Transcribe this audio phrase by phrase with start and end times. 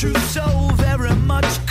[0.00, 1.69] Truth so very much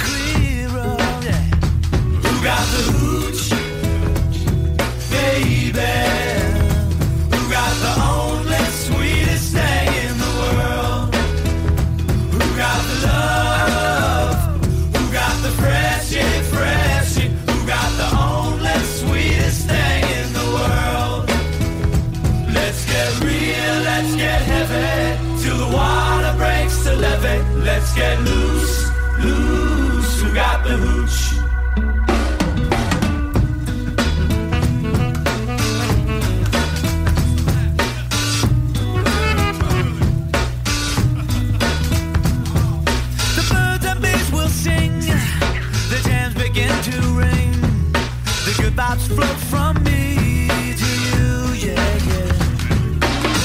[48.79, 50.47] vibes flow from me
[50.81, 51.27] to you,
[51.67, 52.31] yeah, yeah.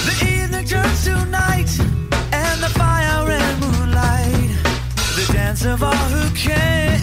[0.07, 1.71] The evening turns to night,
[2.33, 4.51] and the fire and moonlight.
[5.17, 6.94] The dance of all who came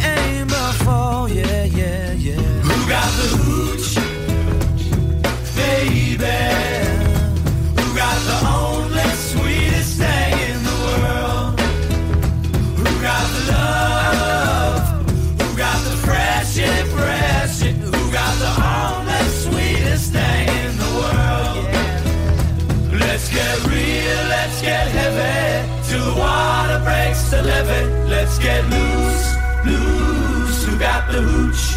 [28.51, 29.35] get loose,
[29.65, 30.65] loose.
[30.65, 31.70] Who got the hooch?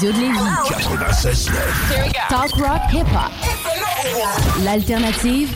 [0.00, 1.50] Radio de Lévis.
[2.28, 3.30] Talk rock hip hop.
[4.64, 5.50] L'alternative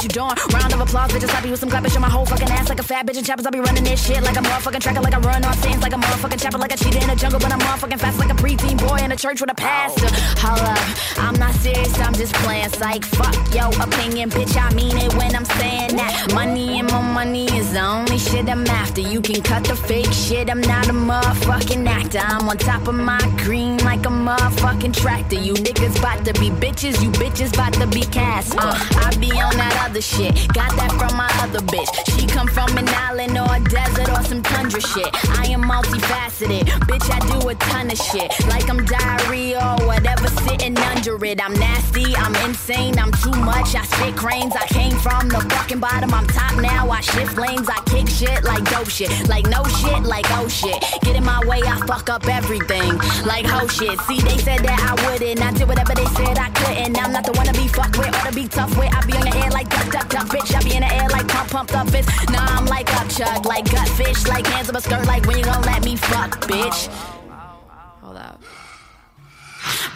[0.00, 0.34] what you doing.
[0.52, 1.42] Round of applause, bitches.
[1.42, 1.96] Be with some clap, bitch.
[1.96, 2.59] On my whole fucking ass
[3.00, 3.18] fat bitch.
[3.18, 5.54] And choppers, I be running this shit like a motherfucking tracker, like I run on
[5.58, 7.40] scenes, like a motherfucking chopper, like a cheetah in a jungle.
[7.40, 10.08] But I'm motherfucking fast like a preteen boy in a church with a pastor.
[10.40, 10.76] Holla,
[11.18, 12.68] I'm not serious, I'm just playing.
[12.70, 14.56] Psych, fuck your opinion, bitch.
[14.56, 16.32] I mean it when I'm saying that.
[16.34, 19.00] Money and my money is the only shit I'm after.
[19.00, 22.20] You can cut the fake shit, I'm not a motherfucking actor.
[22.22, 25.36] I'm on top of my green like a motherfucking tractor.
[25.36, 28.56] You niggas bout to be bitches, you bitches bout to be cast.
[28.56, 28.74] Uh,
[29.06, 32.09] I be on that other shit, got that from my other bitch.
[32.30, 35.10] Come from an island or a desert or some tundra shit.
[35.38, 37.10] I am multifaceted, bitch.
[37.10, 41.44] I do a ton of shit, like I'm diarrhea or whatever, sitting under it.
[41.44, 43.74] I'm nasty, I'm insane, I'm too much.
[43.74, 46.14] I spit cranes, I came from the fucking bottom.
[46.14, 50.02] I'm top now, I shift lanes, I kick shit like dope shit, like no shit,
[50.04, 50.82] like oh shit.
[51.02, 53.98] Get in my way, I fuck up everything, like ho shit.
[54.08, 56.96] See, they said that I wouldn't, I did whatever they said I couldn't.
[56.96, 58.94] I'm not the one to be fucked with or to be tough with.
[58.94, 60.54] I be on the air like duck, duck, duck, bitch.
[60.54, 61.08] I be in the air
[61.50, 62.08] pumped up fist.
[62.30, 65.36] Nah, I'm like up chuck, like gut fish, like hands up a skirt, like when
[65.36, 67.19] you gon' let me fuck, bitch.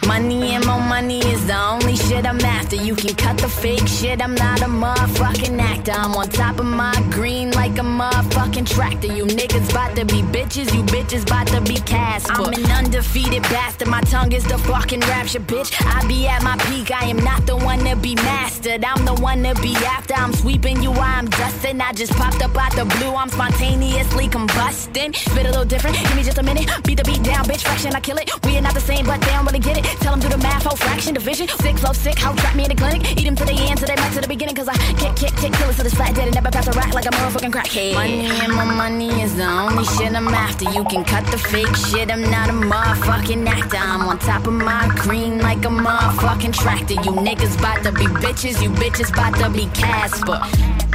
[0.07, 2.75] Money and more money is the only shit I'm after.
[2.75, 5.93] You can cut the fake shit, I'm not a motherfucking actor.
[5.93, 9.07] I'm on top of my green like a motherfucking tractor.
[9.07, 12.33] You niggas bout to be bitches, you bitches bout to be Casper.
[12.33, 15.73] I'm an undefeated bastard, my tongue is the fucking rapture, bitch.
[15.85, 18.85] I be at my peak, I am not the one to be mastered.
[18.85, 20.13] I'm the one to be after.
[20.13, 21.81] I'm sweeping you while I'm dusting.
[21.81, 25.15] I just popped up out the blue, I'm spontaneously combusting.
[25.15, 26.69] Spit a little different, give me just a minute.
[26.83, 28.29] Beat the beat down, bitch, fraction, I kill it.
[28.45, 29.94] We are not the same, but they don't really get it.
[29.99, 31.47] Tell them do the math, whole fraction, division.
[31.47, 33.01] Sick, flow, sick, how trap me in the clinic.
[33.19, 34.55] Eat them to the end, to they back to the beginning.
[34.55, 36.71] Cause I kick, kick, kick, kill it to the flat dead and never pass a
[36.71, 37.93] rack like a motherfucking crackhead.
[37.93, 40.65] Money and my money is the only shit I'm after.
[40.71, 43.77] You can cut the fake shit, I'm not a motherfucking actor.
[43.77, 46.95] I'm on top of my green like a motherfucking tractor.
[46.95, 50.94] You niggas bout to be bitches, you bitches bout to be Casper.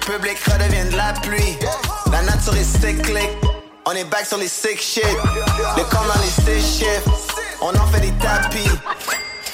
[0.00, 1.58] public redeviennent de la pluie.
[2.12, 3.36] La nature est cyclique,
[3.86, 5.04] on est back sur les sick shit.
[5.76, 7.08] Le corps dans les six shifts,
[7.60, 8.70] on en fait des tapis.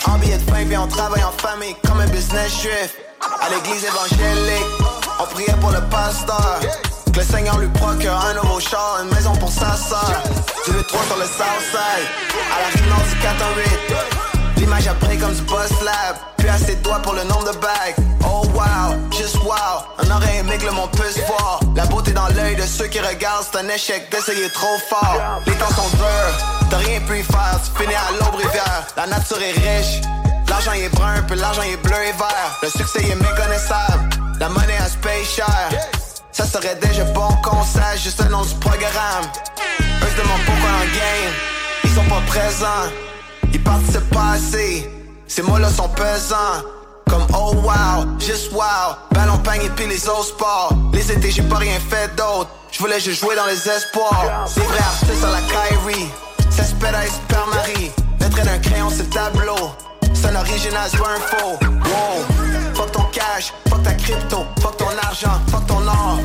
[0.06, 2.94] En billet de fin, on travaille en famille comme un business drift.
[3.40, 4.64] À l'église évangélique,
[5.20, 6.60] on priait pour le pasteur.
[7.12, 10.22] Que le Seigneur lui procure un nouveau char, une maison pour sa soeur.
[10.66, 12.06] Du 3 sur le Southside,
[12.54, 14.25] à la rive du 408.
[14.66, 17.94] L'image après comme du boss lab, puis à ses doigts pour le nombre de bagues.
[18.24, 21.60] Oh wow, just wow, on aurait aimé que le monde puisse voir.
[21.76, 25.40] La beauté dans l'œil de ceux qui regardent, c'est un échec d'essayer trop fort.
[25.46, 28.84] Les temps sont durs, t'as rien pu y faire, tu finis à l'aube rivière.
[28.96, 30.00] La nature est riche,
[30.48, 32.58] l'argent est brun, puis l'argent est bleu et vert.
[32.60, 34.96] Le succès est méconnaissable, la monnaie a se.
[36.32, 39.26] Ça serait déjà bon qu'on sache juste le nom du programme.
[40.02, 41.34] Eux se demandent pourquoi en game,
[41.84, 42.90] ils sont pas présents.
[43.56, 44.86] Ils participent pas assez,
[45.26, 46.60] ces mots-là sont pesants.
[47.08, 50.74] Comme oh wow, just wow, ballon pang et puis les autres sports.
[50.92, 52.50] Les étés, j'ai pas rien fait d'autre.
[52.70, 54.44] Je voulais juste jouer dans les espoirs.
[54.54, 56.06] Des vrais artistes à la Kyrie,
[56.50, 57.90] ça se pète à Super Marie.
[58.30, 59.70] Trait d'un crayon, c'est le tableau.
[60.12, 61.58] C'est un original, pas un faux.
[61.62, 66.18] Wow, fuck ton cash, fuck ta crypto, fuck ton argent, fuck ton or.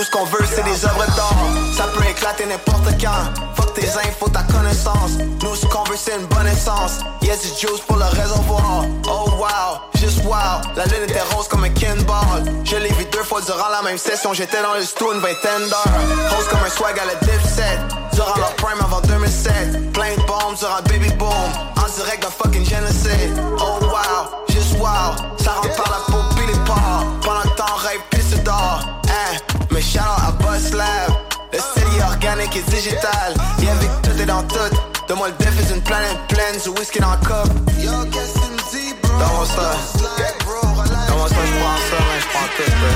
[0.00, 1.34] Tout ce qu'on veut, c'est des œuvres d'art.
[1.76, 3.54] Ça peut éclater n'importe quand.
[3.54, 5.18] Fuck tes infos, ta connaissance.
[5.42, 7.00] Nous, ce qu'on veut, c'est une bonne essence.
[7.20, 8.86] Yes, it's juice pour le réservoir.
[9.06, 10.62] Oh wow, juste wow.
[10.74, 12.42] La lune était rose comme un kinball.
[12.64, 14.32] Je l'ai vu deux fois durant la même session.
[14.32, 16.34] J'étais dans le stu une vingtaine d'heures.
[16.34, 17.78] Rose comme un swag à la dipset.
[18.14, 19.92] Durant leur prime avant 2007.
[19.92, 21.28] Plein de bombes durant Baby Boom.
[21.76, 23.38] En direct d'un fucking génocide.
[23.58, 25.12] Oh wow, juste wow.
[25.36, 26.09] Ça rentre par la
[29.80, 31.12] mais shout out à Boss Lab.
[31.52, 33.34] Le city organique et digital.
[33.60, 34.76] Yeah, vu que tout est dans tout.
[35.08, 37.52] De moi le déf est une planète pleine du whisky dans le cup.
[37.78, 39.12] Yo, qu'est-ce que tu me bro?
[39.18, 39.72] Comment ça?
[41.08, 42.90] Comment ça, je prends ça, mais je prends tout, bro.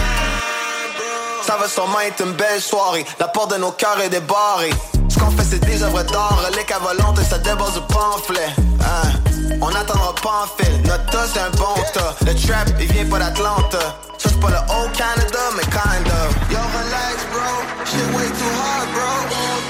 [1.46, 3.04] Ça va sûrement être une belle soirée.
[3.18, 4.72] La porte de nos cœurs est débarrée.
[5.08, 6.50] Ce qu'on fait, c'est des œuvres d'art.
[6.54, 8.48] Les volantes et ça déborde du pamphlet.
[8.80, 9.33] Hein?
[9.60, 10.82] On n'attendra pas en fil.
[10.82, 12.14] Notre tas, c'est un bon tas.
[12.26, 13.78] Le trap, il vient pas d'Atlanta.
[14.18, 16.30] Ça, c'est pas le old Canada, mais kind of.
[16.50, 17.50] Yo, relax, bro.
[17.84, 19.10] Shit way too hard, bro.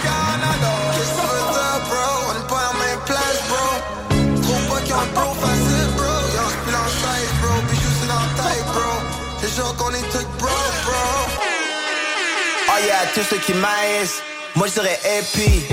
[0.03, 0.73] Canada.
[0.95, 2.07] Qu'est-ce que tu veux bro?
[2.29, 3.67] On est pas la même place, bro.
[4.43, 6.15] Trouve pas qu'ils ont un bro facile, bro.
[6.37, 7.55] Yo, j'pile en chaise, bro.
[7.69, 8.91] Puis juste dans la tête, bro.
[9.41, 11.03] C'est sûr qu'on est tous bro, bro.
[12.69, 14.23] Oh yeah, tous ceux qui maïsent.
[14.57, 15.65] Moi, je dirais happy.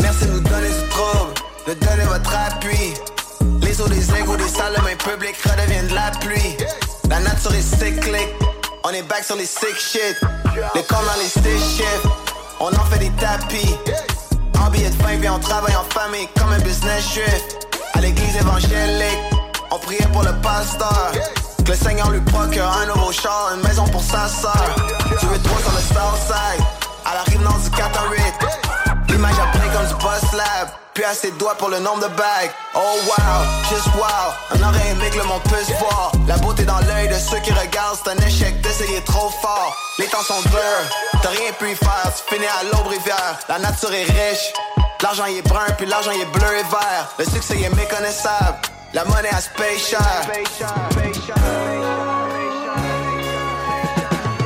[0.00, 1.32] Merci de nous donner ce trouble.
[1.66, 2.94] De donner votre appui.
[3.76, 6.56] Les eaux des égouts, des salles main publiques redeviennent de la pluie.
[7.10, 8.34] La nature est cyclique.
[8.84, 10.16] On est back sur les sick shit.
[10.74, 12.08] Les corps dans les shifts.
[12.58, 13.76] On en fait des tapis.
[14.58, 17.68] En billet de fin, on travaille en famille comme un business shift.
[17.92, 19.20] À l'église évangélique,
[19.70, 21.12] on priait pour le pasteur.
[21.62, 24.74] Que le Seigneur lui procure un nouveau char, une maison pour sa soeur.
[25.20, 26.64] Tu veux trop sur le Southside,
[27.04, 28.55] à la rive nord du 408.
[29.26, 32.50] L'image après comme du boss lab, puis à ses doigts pour le nombre de bagues.
[32.74, 36.12] Oh wow, just wow, on aurait aimé que le monde puisse voir.
[36.28, 39.76] La beauté dans l'œil de ceux qui regardent, c'est un échec d'essayer trop fort.
[39.98, 43.38] Les temps sont durs, t'as rien pu y faire, tu finis à l'aube rivière.
[43.48, 44.52] La nature est riche,
[45.02, 47.08] l'argent il est brun, puis l'argent il est bleu et vert.
[47.18, 48.58] Le succès il est méconnaissable,
[48.92, 50.00] la monnaie a se paye cher.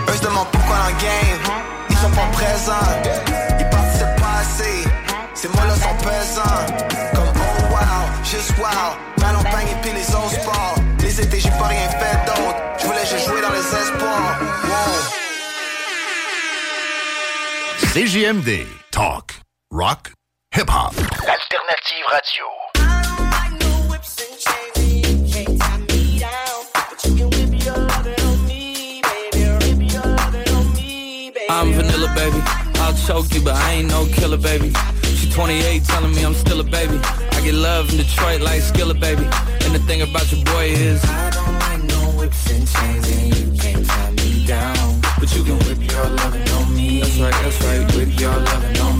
[0.08, 1.42] Eux se demandent pourquoi dans le game,
[1.90, 3.49] ils sont pas présents.
[6.02, 6.66] Pesants.
[7.14, 10.74] Comme oh wow, juste wow, ballon bang et puis les autres sports.
[11.00, 14.40] Les étés, j'ai pas rien fait d'autre, je voulais juste jouer dans les espoirs.
[14.64, 15.20] Wow.
[17.92, 18.66] CJMD.
[18.90, 19.40] Talk.
[19.72, 20.12] Rock.
[20.54, 20.94] Hip-hop.
[20.96, 22.44] Alternative radio.
[31.48, 32.40] I'm vanilla, baby.
[32.76, 34.72] I'll choke you, but I ain't no killer, baby.
[35.40, 36.98] She 28, telling me I'm still a baby.
[37.32, 39.24] I get love in Detroit like Skilla, baby.
[39.64, 43.34] And the thing about your boy is I don't like no whips and chains, and
[43.34, 45.00] you can't tie me down.
[45.18, 47.00] But you can whip your lovin' on me.
[47.00, 47.96] That's right, that's right.
[47.96, 48.99] Whip your lovin' on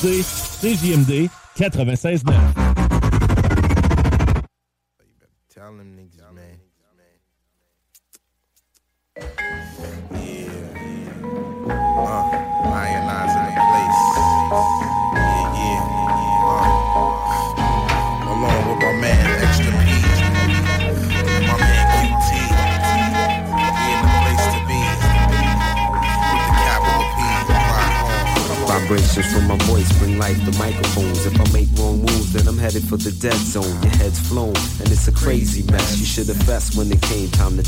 [0.00, 2.59] CJMD 96.9.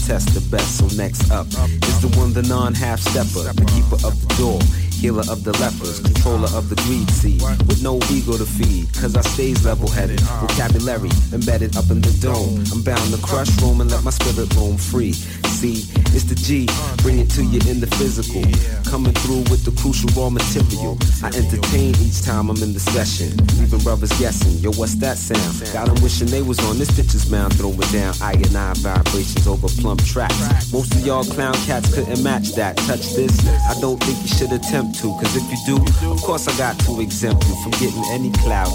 [0.06, 0.78] test the best.
[0.78, 4.60] So next up is the one, the non-half stepper, the keeper of the door.
[5.02, 9.16] Healer of the lepers, controller of the greed seed, with no ego to feed, cause
[9.16, 10.20] I stays level headed.
[10.20, 12.62] Vocabulary embedded up in the dome.
[12.70, 15.12] I'm bound to crush roam and let my spirit roam free.
[15.58, 15.82] See,
[16.14, 16.68] it's the G,
[17.02, 18.42] bring it to you in the physical.
[18.84, 20.98] Coming through with the crucial raw material.
[21.22, 23.32] I entertain each time I'm in the session.
[23.58, 25.52] Leaving brothers guessing, yo, what's that sound?
[25.72, 29.46] Got 'em wishing they was on this pitcher's mound, throwing down I and I vibrations
[29.46, 30.72] over plump tracks.
[30.72, 32.76] Most of y'all clown cats couldn't match that.
[32.88, 33.32] Touch this,
[33.68, 35.76] I don't think you should attempt to, cause if you do,
[36.10, 38.72] of course I got to exempt you from getting any clout.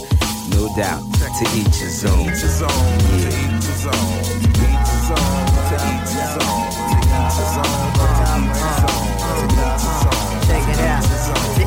[0.55, 2.25] No doubt, to each his own.
[2.25, 4.46] To each his own.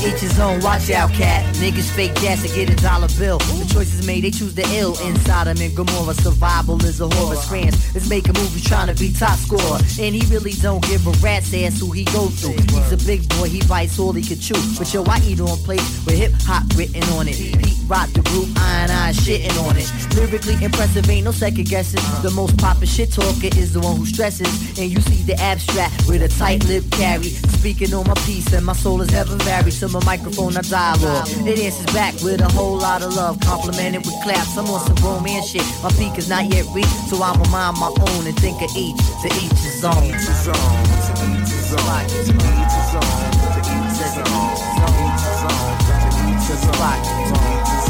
[0.04, 1.44] Each his own, watch out, cat.
[1.56, 3.38] Niggas fake gas to get a dollar bill.
[3.38, 4.98] The choices made, they choose the ill.
[5.06, 7.36] Inside him in Gomorrah, survival is a horror.
[7.36, 9.78] Scrans is making movies trying to be top scorer.
[10.02, 12.58] And he really don't give a rat's ass who he go through.
[12.74, 14.58] He's a big boy, he bites all he could chew.
[14.78, 17.36] But yo, I eat on plates with hip hop written on it.
[17.36, 19.86] Pete rock the group, I and I shitting on it.
[20.16, 22.02] Lyrically impressive, ain't no second guessing.
[22.22, 24.78] The most poppin' shit talker is the one who stresses.
[24.78, 27.30] And you see the abstract with a tight lip carry.
[27.60, 29.74] Speaking on my piece, and my soul is never varied.
[29.80, 31.28] To my microphone, I dialogue.
[31.46, 33.38] It answers back with a whole lot of love.
[34.00, 35.64] Complimented with claps, I'm on some romance shit.
[35.82, 38.96] My peak is not yet reached, so I'ma mind my own and think of each.
[38.96, 39.94] To each his own.
[39.94, 40.54] To each his own.
[40.54, 42.06] To each his own.
[42.06, 43.10] To each his own.
[43.40, 44.50] To each his own.
[44.50, 46.80] To each his own.
[46.80, 47.89] To each his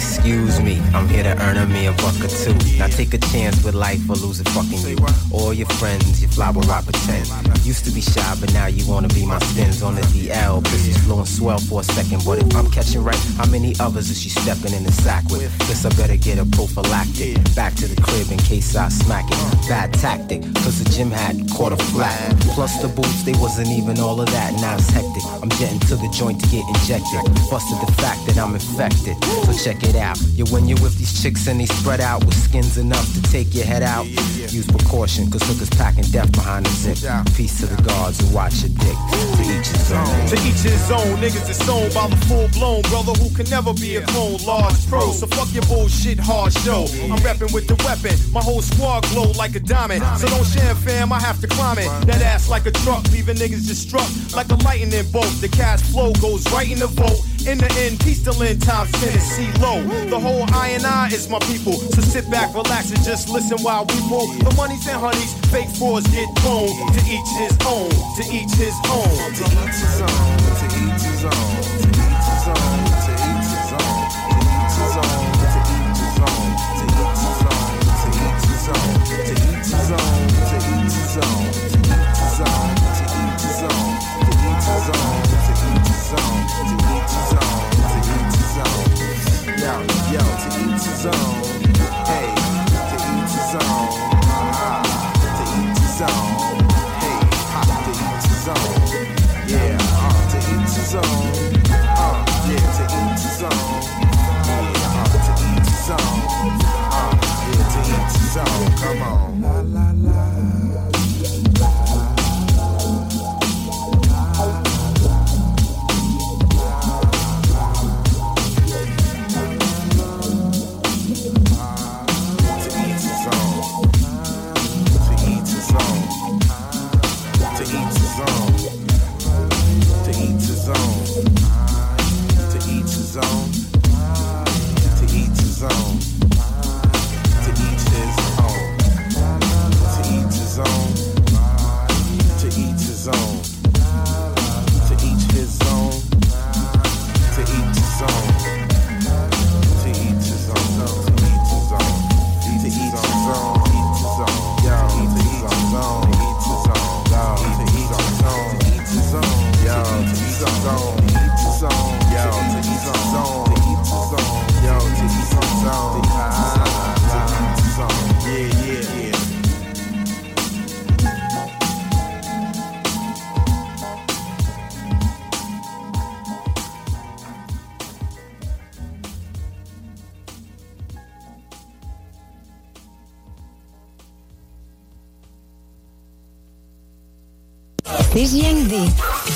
[0.00, 2.56] Excuse me, I'm here to earn a me a buck or two.
[2.78, 4.96] Now take a chance with life or lose it fucking you.
[5.30, 7.28] All your friends, your flower I pretend.
[7.66, 10.64] Used to be shy, but now you wanna be my spins on the DL.
[10.64, 14.18] Pussy's flowing swell for a second, but if I'm catching right, how many others is
[14.18, 15.52] she stepping in the sack with?
[15.68, 17.36] Guess I better get a prophylactic.
[17.54, 19.68] Back to the crib in case I smack it.
[19.68, 22.40] Bad tactic, cause the gym had caught a flat.
[22.56, 24.54] Plus the boots, they wasn't even all of that.
[24.62, 25.24] Now it's hectic.
[25.42, 27.20] I'm getting to the joint to get injected.
[27.52, 29.22] Busted the fact that I'm infected.
[29.44, 30.18] So check it out.
[30.34, 33.54] Yeah, when you're with these chicks and they spread out with skins enough to take
[33.54, 36.98] your head out, use precaution, cause hookers packing death behind the zip.
[37.36, 38.96] Peace to the guards who watch your dick.
[39.36, 40.26] To each his own.
[40.28, 43.72] To each his own, niggas is sold by the full blown brother who can never
[43.74, 44.38] be a clone.
[44.46, 46.86] Large pro, so fuck your bullshit hard show.
[47.10, 50.02] I'm reppin' with the weapon, my whole squad glow like a diamond.
[50.18, 51.88] So don't share, fam, I have to climb it.
[52.06, 55.30] That ass like a truck, leaving niggas just struck like a lightning bolt.
[55.40, 57.20] The cash flow goes right in the vote.
[57.46, 59.82] In the end, peace to Lynn Times, Tennessee low.
[60.08, 61.72] The whole I and I is my people.
[61.72, 64.28] So sit back, relax, and just listen while we roll.
[64.28, 66.68] The monies and honeys, fake frauds get thrown.
[66.68, 69.08] To each his own, to each his own.
[69.34, 71.40] To each his own, to each his own.
[71.80, 74.04] To each his own, to each his own.
[74.20, 76.60] To each his own, to each his own.
[76.76, 79.00] To each his own, to each his own.
[79.00, 81.49] To each his own, to each his own.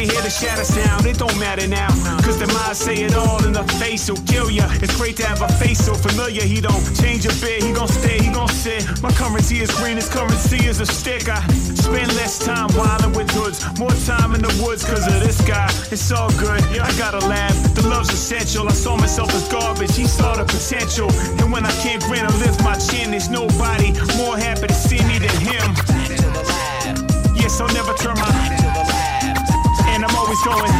[0.00, 1.88] You hear the shatter sound, it don't matter now.
[2.24, 4.64] Cause the mind say it all in the face will kill ya.
[4.80, 6.42] It's great to have a face so familiar.
[6.42, 8.80] He don't change a bit, he gon' stay, he gon' sit.
[9.02, 11.28] My currency is green, his currency is a stick.
[11.28, 11.40] I
[11.76, 15.68] spend less time wildin' with hoods, more time in the woods cause of this guy.
[15.90, 17.56] It's all good, I gotta laugh.
[17.74, 18.68] The love's essential.
[18.68, 21.10] I saw myself as garbage, he saw the potential.
[21.40, 25.02] And when I can't grin or lift my chin, there's nobody more happy to see
[25.04, 25.68] me than him.
[27.36, 28.59] Yes, I'll never turn my
[30.30, 30.70] always going.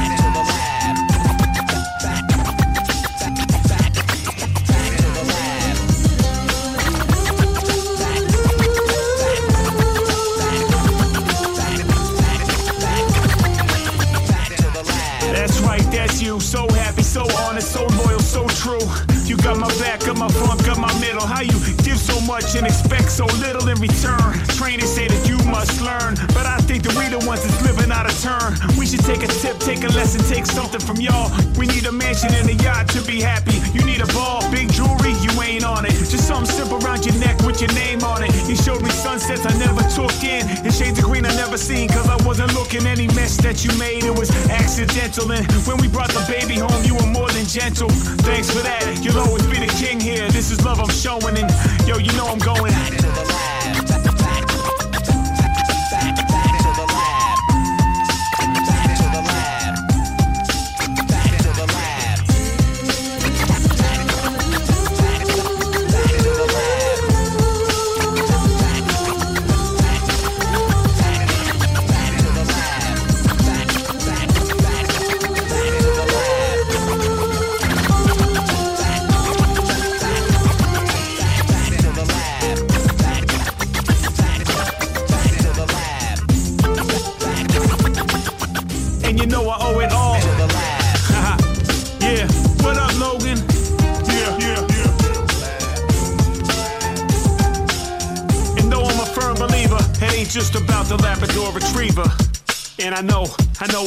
[15.32, 16.38] That's right, that's you.
[16.38, 18.78] So happy, so honest, so loyal, so true.
[19.24, 21.26] You got my back, got my front, got my middle.
[21.26, 24.32] How you give so much and expect so little in return?
[24.58, 27.90] Trainers say that you must learn, but I think that we the ones that's living
[27.90, 28.54] out of turn.
[28.78, 31.26] We should take a tip, take a lesson, take something from y'all.
[31.58, 33.58] We need a mansion and a yacht to be happy.
[33.74, 35.90] You need a ball, big jewelry, you ain't on it.
[35.90, 38.30] Just something simple around your neck with your name on it.
[38.46, 41.88] You showed me sunsets I never took in, and shades of green I never seen,
[41.90, 42.86] cause I wasn't looking.
[42.86, 45.26] Any mess that you made, it was accidental.
[45.32, 47.90] And when we brought the baby home, you were more than gentle.
[48.22, 50.30] Thanks for that, you'll always be the king here.
[50.30, 51.50] This is love I'm showing, and
[51.82, 52.70] yo, you know I'm going.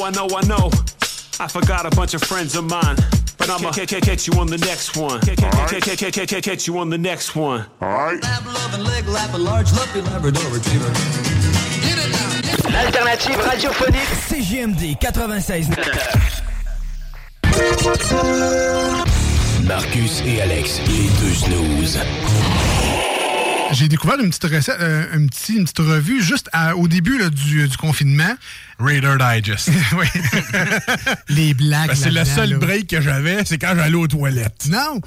[0.03, 0.69] I know, I know,
[1.39, 2.95] I forgot a bunch of friends of mine.
[3.37, 5.19] But I'ma ca- ca- catch you on the next one.
[5.21, 7.65] Ca- ca- ca- ca- ca- ca- ca- Catch you on the next one.
[7.81, 8.21] Alright.
[12.71, 15.67] L'alternative radiophonique CGMD 96.
[19.65, 21.99] Marcus et Alex, les deux snooze.
[23.71, 27.17] J'ai découvert une petite recette, euh, un petit- une petite revue juste à- au début
[27.17, 28.35] là, du, du confinement.
[28.79, 29.69] Raider Digest.
[29.97, 30.07] oui.
[31.29, 31.89] Les blagues.
[31.89, 32.57] Ben, c'est le seul là.
[32.57, 34.67] break que j'avais, c'est quand j'allais aux toilettes.
[34.69, 34.99] Non,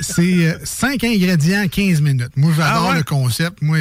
[0.00, 2.32] c'est 5 ingrédients, 15 minutes.
[2.36, 2.96] Moi, j'adore Ah ouais?
[2.98, 3.62] le concept.
[3.62, 3.78] Moi,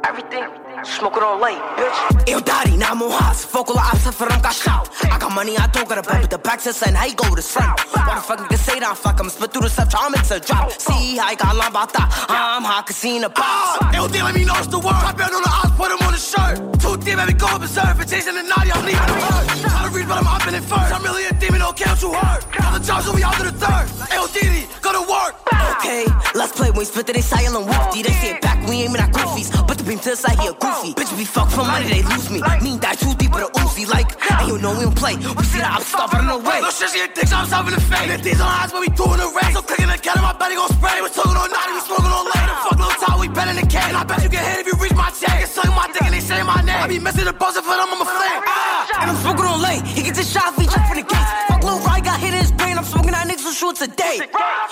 [0.06, 0.44] Everything.
[0.84, 2.28] Smoking on late, bitch.
[2.28, 3.46] Eu daddy, now I'm on house.
[3.46, 4.90] Focal ops, for them got shout.
[5.04, 7.16] I got money, I don't got a bet, but the back says son, how you
[7.16, 7.80] go to front?
[7.92, 8.98] What the fuck nigga say that?
[8.98, 10.72] Fuck, I'm spit through the stuff, try mix a drop.
[10.72, 12.10] See, I got line about that.
[12.28, 13.40] I'm hot, casino box.
[13.40, 14.92] Ah, eu did let me know it's the word.
[14.92, 16.60] Top down on the ops, put him on the shirt.
[16.84, 17.96] Too deep, baby, go berserk.
[17.96, 19.48] For chasing the naughty, I'm leaving the hurt.
[19.64, 20.92] Try to read, but I'm up in it first.
[20.92, 22.44] I'm really a demon, don't care what you heard.
[22.60, 23.88] All the jobs will be out to the third.
[24.12, 25.40] Yo, Diddy, go to work.
[25.80, 26.04] Okay,
[26.36, 26.72] let's play.
[26.76, 28.04] When we spit it, they silent woofy.
[28.04, 29.48] They say it back, we aiming at goofies.
[29.68, 30.94] But the beam to the side, he a goofy.
[30.98, 32.42] Bitch, we fuck for money, they lose me.
[32.62, 35.16] Mean die too deep with a Uzi, like, and you know we don't play.
[35.16, 36.62] We see that I'm stopping the way.
[36.62, 38.10] No shit, she dicks, I'm stopping the fake.
[38.10, 39.54] And these on eyes when we doing the race.
[39.54, 40.98] So clicking the cat, my body gon' spray.
[41.02, 42.48] We talking all night, we smoking all late.
[42.50, 43.94] The fuck little top, we better than can.
[43.94, 45.38] I bet you get hit if you reach my check.
[45.38, 46.82] Get sucking my dick and they say my name.
[46.82, 48.42] I be missing the buzzer for them, I'm a flame.
[48.50, 49.86] Ah, and I'm smoking on late.
[49.86, 51.32] He gets a shot, we check for the gates.
[51.50, 52.54] Fuck little Ryan got hit in his
[53.62, 53.74] brain.
[53.74, 54.18] I'm smoking that niggas for sure today.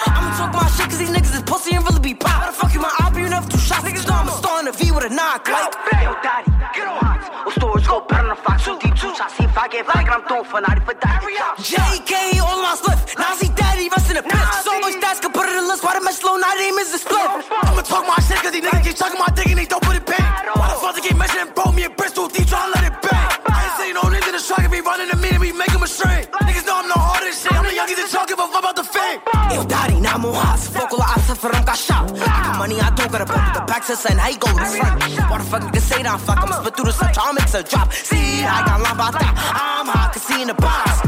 [0.07, 2.31] I'ma talk my shit, cause these niggas is pussy and really be pop.
[2.31, 3.83] How the fuck you my eye, you never two shots.
[3.83, 5.73] Niggas know I'm a star in a V with a knock, like.
[6.01, 7.47] Yo, daddy, get on.
[7.47, 9.35] Os storage go better than a fox, so deep, two shots.
[9.37, 11.21] See if I get like I'm throwing for 90 for that.
[11.61, 12.99] JK, all my slip.
[13.17, 14.45] Now see daddy, rest in the pit.
[14.63, 15.83] So much stats, can put it in the list.
[15.83, 17.21] Why the mess low, now they miss the split.
[17.21, 19.95] I'ma talk my shit, cause these niggas keep talking my dick and they don't put
[19.95, 20.45] it back.
[20.55, 21.71] Why the fuck they keep measuring, bro?
[21.71, 23.41] Me and Bristol deep, tryna let it back.
[23.45, 25.71] I ain't saying no niggas in the strike, if we running a minute, we make
[25.71, 26.25] them a string.
[26.45, 27.00] Niggas know I'm the
[27.95, 28.19] hardest shit.
[28.19, 29.19] I'm that don't give a fuck about the fame.
[29.51, 30.67] Yo, daddy, now I'm on house.
[30.67, 32.11] Focal ops, for them got shot.
[32.11, 34.47] I got money, I don't got a bet, the back says, son, how you go
[34.47, 35.03] to front?
[35.29, 36.19] Why the fuck niggas say that?
[36.21, 37.93] Fuck, I'm spit through the stuff, try a drop.
[37.93, 39.33] See, I got line about that.
[39.55, 41.01] I'm hot, can see in the box.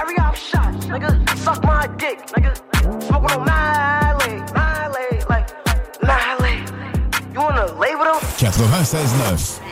[0.00, 2.56] Every op shot, nigga, suck my dick, nigga.
[3.04, 5.48] Smoking on Miley, Miley, like
[6.02, 6.64] Miley.
[7.32, 8.20] You wanna lay with him?
[8.38, 9.67] 96.9.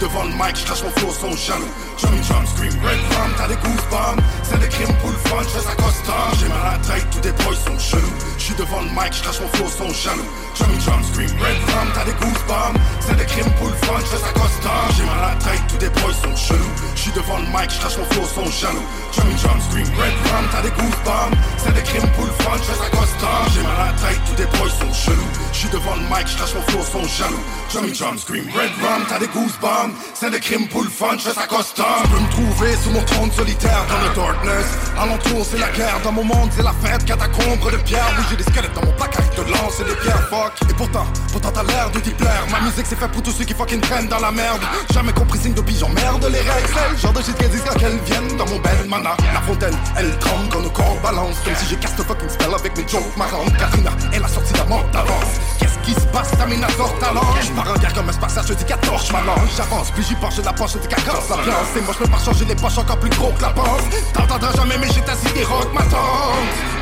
[0.00, 1.68] devant le mic, j'cache mon flow, sont jaloux.
[2.04, 4.20] Jummy jump, scream, red rum, t'as des goosebumps.
[4.42, 6.28] C'est des crimes pour le fun, j'fais ça custom.
[6.38, 8.14] J'ai mal à la tête, tous des boys sont chelous.
[8.38, 10.28] J'suis devant le mic, j'cache mon flow, sont jaloux.
[10.54, 12.78] Jummy jump, scream, red rum, t'as des goosebumps.
[13.00, 14.84] C'est des crimes pour le fun, j'fais ça custom.
[14.96, 16.74] J'ai mal à la tête, tous des boys sont chelous.
[16.94, 18.86] J'suis devant le mic, j'cache mon flow, sont jaloux.
[19.16, 21.36] Jummy jump, scream, red rum, t'as des goosebumps.
[21.56, 23.42] C'est des crimes pour le fun, j'fais ça custom.
[23.54, 25.30] J'ai mal à la tête, tous des boys sont chelous.
[25.52, 27.44] J'suis devant le mic, j'cache mon flow, sont jaloux.
[27.72, 29.94] Jummy jump, scream, red rum, t'as des goosebumps.
[30.12, 31.93] C'est des crimes pour le fun, j'fais ça custom.
[32.02, 34.66] Tu peux me trouver sous mon trône solitaire dans le darkness.
[34.98, 36.00] Alentour, c'est la guerre.
[36.02, 37.04] Dans mon monde, c'est la fête.
[37.04, 38.06] Catacombre de pierre.
[38.18, 40.28] Oui, j'ai des squelettes dans mon placard de lance et des pierres.
[40.28, 40.70] Fuck.
[40.70, 42.44] Et pourtant, pourtant t'as l'air de t'y plaire.
[42.50, 44.60] Ma musique, c'est fait pour tous ceux qui fucking traînent dans la merde.
[44.92, 45.88] Jamais compris signe de pigeon.
[45.90, 46.68] Merde, les règles.
[46.74, 49.16] C'est le genre de shit qu'elles disent quand elles viennent dans mon bel mana.
[49.32, 51.40] La fontaine, elle tremble quand nos corps balancent.
[51.44, 53.56] Comme si j'ai cast fucking spell avec mes jokes marrantes.
[53.58, 55.38] Katrina est la sortie d'un monde d'avance.
[55.84, 56.30] Qui se passe?
[56.38, 57.20] Tamina sort talent.
[57.42, 59.48] J'pars en guerre comme un spartiate, je dis qu'à torche ma langue.
[59.56, 61.56] J'avance, puis j'y penche, je la penche, je dis qu'à casse la viande.
[61.76, 63.82] Et moi, je peux pas changer les poches encore plus gros que la panse.
[64.12, 66.73] T'entendras jamais, mais j'ai assis des rocs, ma tante.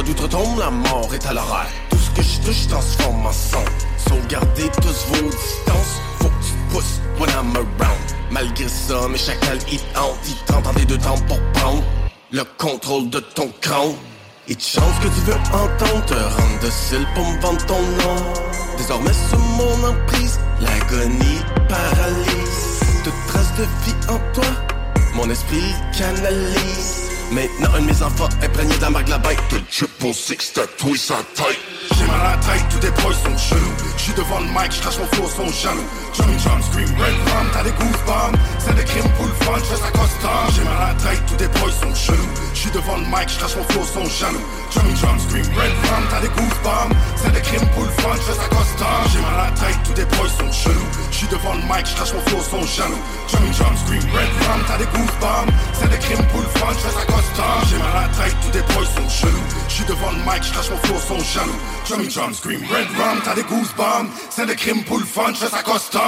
[0.00, 1.68] Odeur d'outre-tombe, la mort est à l'oreille.
[1.90, 3.62] Tout ce que je touche transforme en son.
[4.08, 6.00] Sauvegardez tous vos distances.
[6.18, 8.00] Faut que tu pousses when I'm around.
[8.30, 10.16] Malgré ça, mes chacals ils hantent.
[10.26, 11.82] Ils tentent en des deux temps pour prendre
[12.32, 13.92] le contrôle de ton crâne.
[14.48, 18.16] Et de chance que tu veux entendre te rendre docile pour me vendre ton nom.
[18.78, 22.80] Désormais sous mon emprise, l'agonie paralyse.
[23.04, 24.50] Toute trace de vie en toi,
[25.14, 26.99] mon esprit canalise.
[27.30, 29.38] Maintenant une mise en forme imprégnée de la marque la bête.
[29.48, 31.58] T'as le chip pour six, tatoué sa tête
[31.96, 35.04] J'ai mal à la tête, tout dépose son genou J'suis devant le mic, j'crache mon
[35.12, 35.84] flow, sont jaloux.
[36.14, 38.38] Jummy jump, scream, red rum, t'as des goosebumps.
[38.58, 40.44] C'est des crimes pour le fun, j'fais ça custom.
[40.56, 42.30] J'ai mal à la tête, tous des boys sont chelous.
[42.54, 44.40] J'suis devant le mic, j'crache mon flow, sont jaloux.
[44.72, 46.96] Jummy jump, scream, red rum, t'as des goosebumps.
[47.16, 49.00] C'est des crimes pour le fun, j'fais ça custom.
[49.12, 50.90] J'ai mal à la tête, tous des boys sont chelous.
[51.12, 53.02] J'suis devant le mic, j'crache mon flow, sont jaloux.
[53.28, 55.52] Jummy jump, scream, red rum, t'as des goosebumps.
[55.76, 57.56] C'est des crimes pour le fun, j'fais ça custom.
[57.68, 59.44] J'ai mal à la tête, tous des boys sont chelous.
[59.68, 61.60] J'suis devant le mic, j'crache mon flow, sont jaloux.
[61.84, 63.89] Jummy jump, scream, red rum, t'as des goosebumps.
[64.30, 66.00] C'est des crimes pour le fun, j'fais ça custom.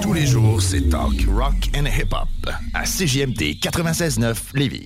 [0.00, 2.28] Tous les jours, c'est Talk, rock and hip-hop
[2.74, 4.84] à CJMD 96.9 Lévis.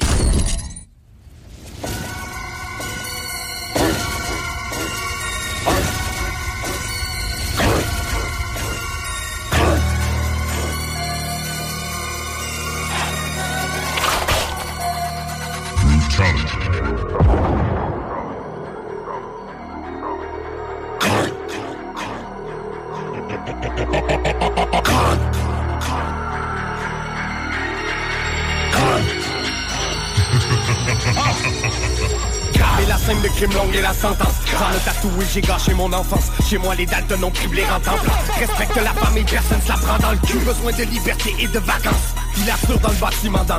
[36.48, 37.96] Chez moi, les dates non criblés en temps
[38.38, 40.38] Respecte la famille, personne se la prend dans le cul.
[40.38, 42.14] Besoin de liberté et de vacances.
[42.34, 43.58] Puis la dans le bâtiment d'en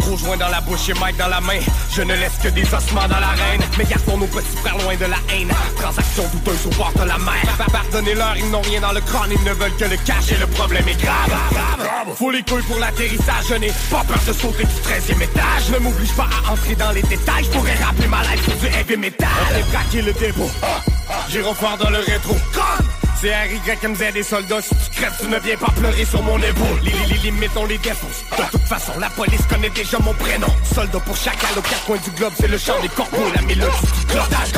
[0.00, 1.58] Gros joint dans la bouche et Mike dans la main.
[1.94, 5.04] Je ne laisse que des ossements dans l'arène Mais gardons nos petits frères loin de
[5.04, 5.52] la haine.
[5.76, 7.34] Transaction douteuse au bord de la mer.
[7.58, 9.30] Pa- Pardonnez-leur, ils n'ont rien dans le crâne.
[9.30, 11.32] Ils ne veulent que le cash et le problème est grave.
[12.16, 13.44] Faut les couilles pour l'atterrissage.
[13.50, 15.70] Je n'ai pas peur de sauter du 13e étage.
[15.72, 17.44] Ne m'oblige pas à entrer dans les détails.
[17.44, 19.28] Je pourrais rappeler ma life sur du heavy metal.
[19.50, 20.50] Fait braquer le dépôt.
[20.86, 20.93] J'ai
[21.42, 22.36] refort dans le rétro
[23.20, 26.80] c'est RYMZ des soldats, si tu crèves, tu ne viens pas pleurer sur mon épaule.
[26.82, 28.22] Les, les, les limites, on les défonce.
[28.36, 30.48] De toute façon, la police connaît déjà mon prénom.
[30.74, 33.80] Soldat pour chacun, aux quatre coins du globe, c'est le chant des corbeaux, la mélodie
[33.98, 34.52] du clodage.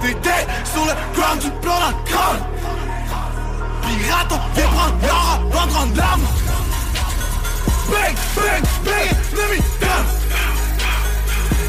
[0.00, 2.40] T'es dead sur le ground, tu pleures la crâne
[3.82, 6.20] Pirate, on vient prendre l'or avant de rendre l'âme
[7.90, 10.04] Bang, bang, bang, let me down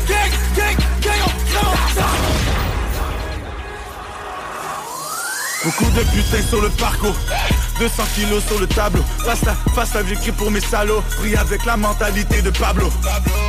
[0.08, 2.61] Gang, gang, gang, on crève
[5.64, 7.16] Beaucoup de putains sur le parcours.
[7.78, 9.04] 200 kilos sur le tableau.
[9.24, 10.02] Face à face à
[10.32, 11.04] pour mes salauds.
[11.20, 12.90] Pris avec la mentalité de Pablo.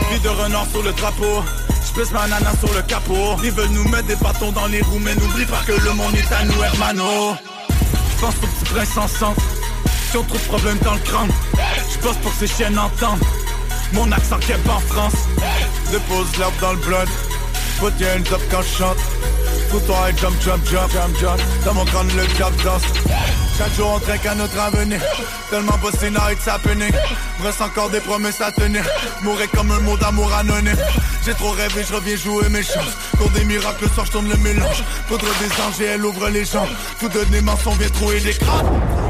[0.08, 1.42] Pris de renard sur le drapeau.
[1.86, 3.36] J'pèse ma nana sur le capot.
[3.42, 6.14] Ils veulent nous mettre des bâtons dans les roues Mais n'oublie pas que le monde
[6.14, 7.34] est à nous hermano.
[8.16, 9.42] J'pense au petit prince en centre
[10.10, 11.30] Si on trouve problème dans le crâne
[11.94, 13.24] J'bosse pour que ces chiennes entendent.
[13.94, 15.14] Mon accent keb en France.
[15.90, 17.08] Dépose l'herbe dans le blood.
[17.82, 18.96] Your hands up quand chante
[19.72, 22.82] Fous-toi et jump, jump, jump, jump, jump Dans mon crâne le cap danse
[23.56, 25.00] Chaque jour on trinque à notre avenir.
[25.48, 26.92] Tellement bossé now it's happening
[27.42, 28.84] Reste encore des promesses à tenir.
[29.22, 30.76] Mourir comme un mot d'amour anonyme.
[31.24, 32.96] J'ai trop rêvé, je reviens jouer mes chances.
[33.16, 34.84] Pour des miracles, le soir je tourne le mélange.
[35.08, 36.68] Poudre des anges et elle ouvre les jambes.
[37.00, 39.01] Tout donner mensonge vient trouver des crânes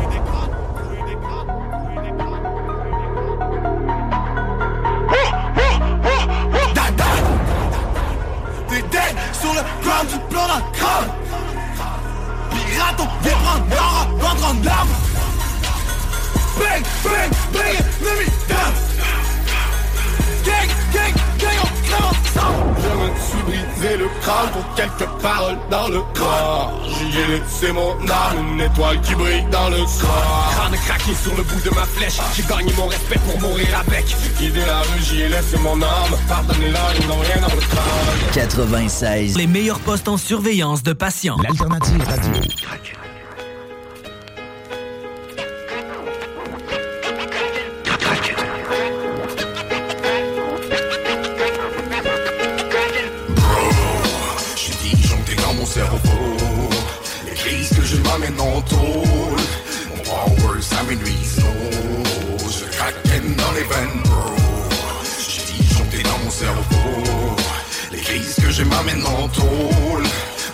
[28.93, 32.43] étoile qui brille dans le corps Crâne craqué sur le bout de ma flèche J'ai
[32.43, 36.93] gagné mon respect pour mourir avec quitté la rue, j'y ai laissé mon âme Pardonnez-leur,
[37.01, 37.83] ils n'ont rien dans le crâne
[38.35, 39.37] 96.
[39.37, 41.37] Les meilleurs postes en surveillance de patients.
[41.43, 42.33] L'alternative radio.
[68.93, 70.05] Que je m'amène en tôle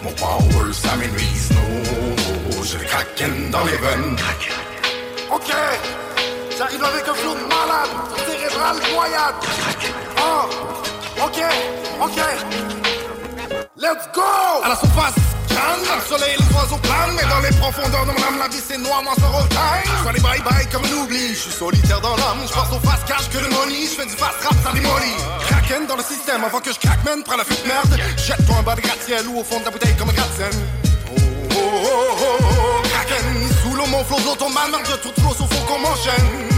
[0.02, 4.16] Mon power ça m'énuise l'eau Je craquenne dans les veines
[5.30, 5.52] Ok,
[6.56, 7.90] j'arrive avec un flow de malade,
[8.26, 9.34] cérébral noyade.
[10.16, 10.48] Oh,
[11.22, 11.42] ok,
[12.00, 12.18] ok.
[13.76, 14.22] Let's go!
[14.64, 15.14] À la surface,
[15.58, 18.78] le soleil, les oiseaux planent, mais dans les profondeurs de mon âme, la vie c'est
[18.78, 19.92] noir, moi ça time.
[20.06, 22.80] Je les bye bye comme un oubli, je suis solitaire dans l'âme, je pense au
[22.80, 25.16] fast cash que le money, je fais du fast rap, ça démolit.
[25.48, 27.98] Kraken dans le système, avant que je craque, man, prends la fuite merde.
[28.16, 30.52] Jette-toi un bas de gratte-ciel ou au fond de la bouteille comme un gratte-ciel.
[31.16, 35.34] Oh, oh, oh, oh, oh, Kraken, sous l'eau, mon flow, ton mal, de toute flow,
[35.34, 36.48] sauf qu'on m'enchaîne.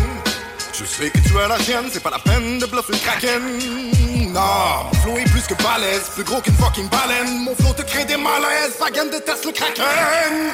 [0.73, 4.10] Je sais que tu as la chienne, c'est pas la peine de bluffer le kraken.
[4.29, 7.45] Non, mon flow est plus que balèze, plus gros qu'une fucking baleine.
[7.45, 10.53] Mon flow te crée des malaises, Fagan déteste le kraken.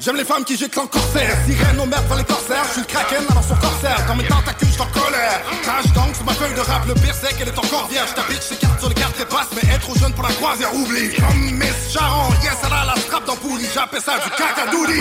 [0.00, 2.64] J'aime les femmes qui jettent en corsaire, sirène aux merdes dans les corsaires.
[2.68, 5.40] Je suis le kraken alors son corsaire, dans mes tentacules j'suis en colère.
[5.62, 8.12] Tâche donc sur ma feuille de rap, le pire c'est qu'elle est encore vierge.
[8.14, 11.14] Ta bitch s'écarte sur les cartes passe, mais être trop jeune pour la croisière, oublie.
[11.14, 13.36] Comme Miss Sharon, yes, elle a la strap dans
[13.72, 15.00] j'appelle ça du cacadouli.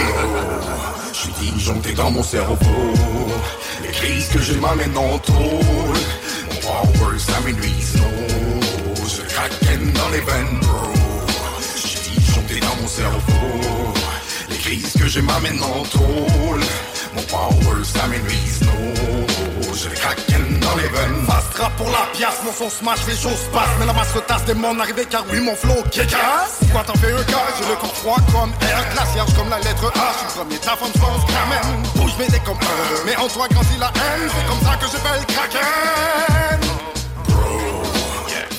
[1.13, 2.55] J'suis disjoncté dans mon cerveau
[3.81, 5.97] Les crises que je m'amène en tôle
[6.69, 10.59] Power ça m'énuise l'eau Je craquenne dans les veines.
[10.61, 10.91] Bro
[11.75, 13.93] J'suis disjoncté dans mon cerveau.
[14.49, 16.61] Les crises que je m'amène en tôle.
[17.15, 19.28] Mon power, ça m'énuise, no.
[19.81, 21.25] J'ai le kraken dans les veines.
[21.25, 23.69] Fast rap pour la pièce, mon son smash, les choses passent.
[23.79, 26.59] Mais la masse retasse des mondes arrivés car oui, mon flow kick-ass.
[26.69, 29.89] Quoi t'en fais un cas, j'ai le corps froid comme air, glaciaire comme la lettre
[29.95, 30.11] A.
[30.11, 31.83] Je suis premier, ta femme, je pense, ramène.
[31.95, 33.05] Bouge mes dés comme un.
[33.05, 36.59] Mais en toi grandit la haine, c'est comme ça que j'appelle kraken.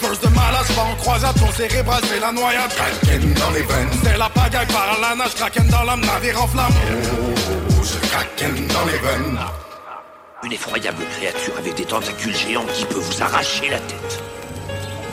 [0.00, 2.72] Burst de malade, je en croisade, ton cérébral, c'est la noyade.
[2.74, 3.90] Kraken dans les veines.
[4.02, 6.72] C'est la pagaille par la nage, kraken dans l'âme, navire en flamme.
[6.80, 9.38] Oh, le kraken dans les veines.
[10.42, 14.22] Une effroyable créature avec des tentacules géants qui peut vous arracher la tête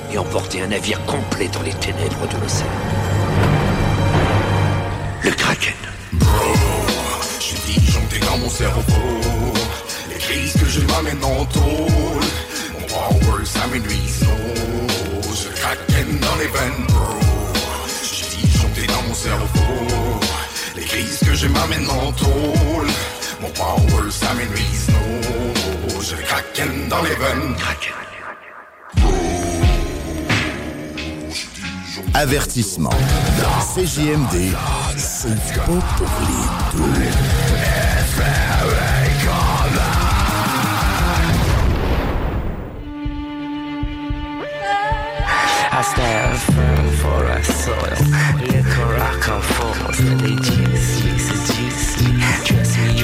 [0.10, 2.68] et emporter un navire complet dans les ténèbres de l'océan.
[5.24, 5.74] Le Kraken.
[6.14, 6.30] Bro,
[7.40, 8.82] je suis disjoncté dans mon cerveau.
[10.10, 12.24] Les crises que je m'amène en tôle.
[12.74, 14.24] Mon power, ça m'énuise.
[15.44, 17.20] Le kraken dans les veines, bro.
[18.02, 20.20] Je suis disjoncté dans mon cerveau.
[20.78, 22.88] Les crises que je m'amène en tôle.
[23.42, 24.88] Mon power, ça m'énuise.
[26.02, 27.56] J'ai le kraken dans les veines.
[32.14, 32.90] Avertissement.
[33.76, 34.56] CJMD,
[34.98, 36.46] c'est pas pour les
[36.78, 36.94] doux.
[45.70, 47.98] I stand firm for a soil.
[48.42, 50.38] Liquor I come forth, they me,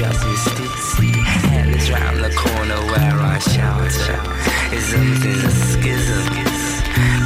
[0.04, 1.12] dress me up mysteriously.
[1.22, 4.20] Hands round the corner where I shelter.
[4.74, 6.24] Isms is a schism.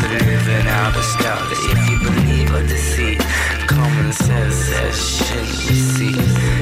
[0.01, 3.21] But living out a scout, if you believe or deceit,
[3.67, 6.15] common sense says shouldn't you see?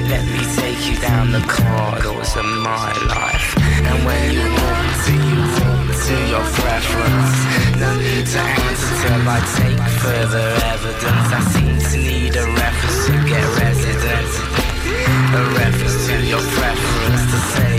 [0.08, 3.54] Let me take you down the corridors of my life.
[3.88, 7.38] And when you walk to you walk to your preference.
[7.76, 11.28] No need to answer till I take further evidence.
[11.32, 12.15] I seem to need
[15.36, 17.74] A reference to your preference to say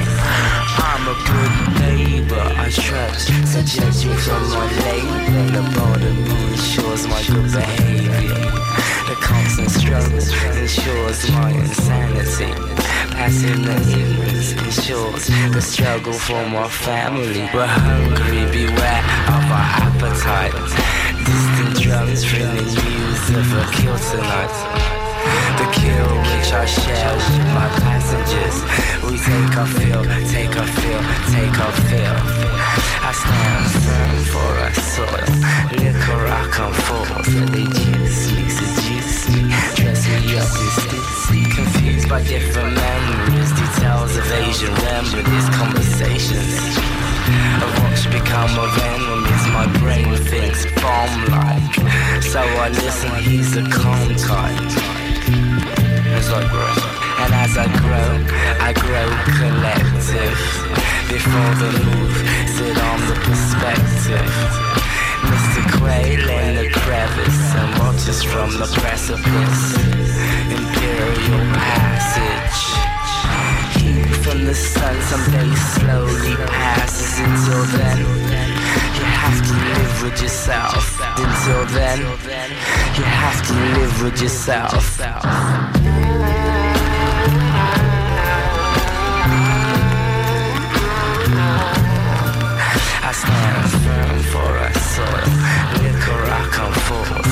[0.77, 2.39] I'm a good neighbor.
[2.39, 5.51] I trust, suggest you from my labor.
[5.55, 6.03] The moon
[6.51, 8.37] ensures my good behavior.
[9.09, 12.53] The constant struggle ensures my insanity.
[13.17, 17.49] Ignorance ensures the struggle for my family.
[17.51, 19.03] We're hungry, beware
[19.33, 20.53] of our appetite.
[21.25, 24.96] Distant drums ringing news of a kill tonight.
[25.59, 28.57] The kill which I share with my passengers.
[29.03, 31.01] We take a fill, take a fill,
[31.33, 32.17] take a fill.
[33.07, 35.31] I stand firm for our soil.
[35.79, 38.47] Liquor I come forth, and they juice me,
[39.33, 39.43] me,
[39.75, 41.43] dress me up mysteriously.
[41.55, 46.77] Confused by different memories, details of Asian remedies, conversations.
[47.63, 52.23] Of what's become a of enemies, my brain thinks bomb-like.
[52.23, 54.96] So I listen, he's a calm type
[56.17, 56.73] as I grow.
[57.21, 58.09] And as I grow,
[58.67, 60.37] I grow collective.
[61.13, 62.15] Before the move,
[62.57, 64.33] sit on the perspective.
[65.29, 65.61] Mr.
[65.77, 69.63] Quail in the crevice and watches from the precipice.
[70.57, 72.61] Imperial passage.
[73.77, 77.13] Heat from the sun someday slowly passes.
[77.25, 77.97] Until then,
[78.97, 80.83] you have to live with yourself.
[81.17, 81.99] Until then,
[82.97, 85.76] you have to live with yourself.
[94.37, 94.59] For a
[94.93, 95.29] soil.
[95.81, 97.29] Liquor I come forth,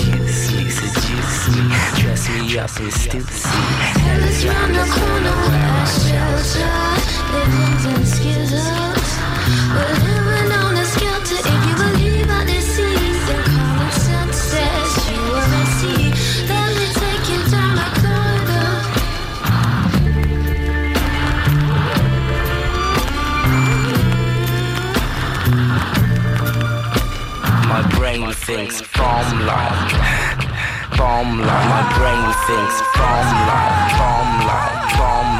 [0.00, 1.62] juice me, seduce me,
[2.00, 3.62] dress me up in stussy.
[4.02, 6.72] Hands round the corner where I shelter,
[7.34, 10.17] living in scissors.
[28.48, 29.92] Thinks bomb like,
[30.96, 31.68] bomb like.
[31.68, 35.37] My brain thinks bomb like, bomb like, like.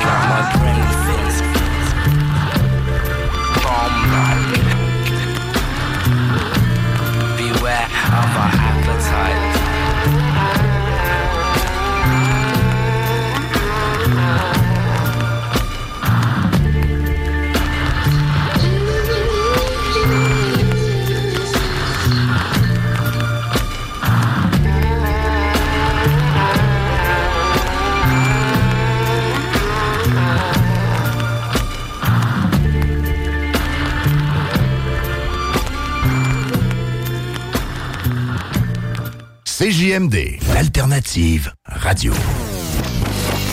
[39.59, 41.53] CJMD, l'alternative
[41.83, 42.13] radio.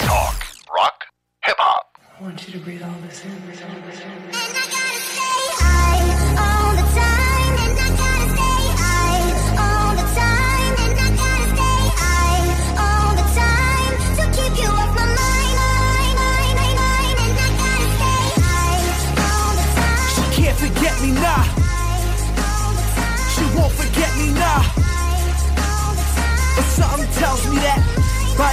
[0.06, 0.36] Talk,
[0.70, 1.04] rock,
[1.44, 1.84] hip hop.
[2.22, 3.32] want you to breathe all this in.
[3.40, 5.95] Breathe all this in.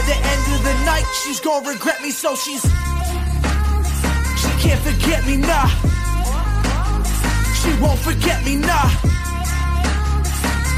[0.07, 2.63] The end of the night, she's gonna regret me, so she's.
[4.41, 5.69] She can't forget me, nah.
[7.61, 8.91] She won't forget me, nah.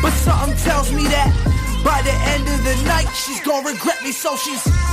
[0.03, 1.31] But something tells me that
[1.85, 4.84] by the end of the night, she's gonna regret me, so she's.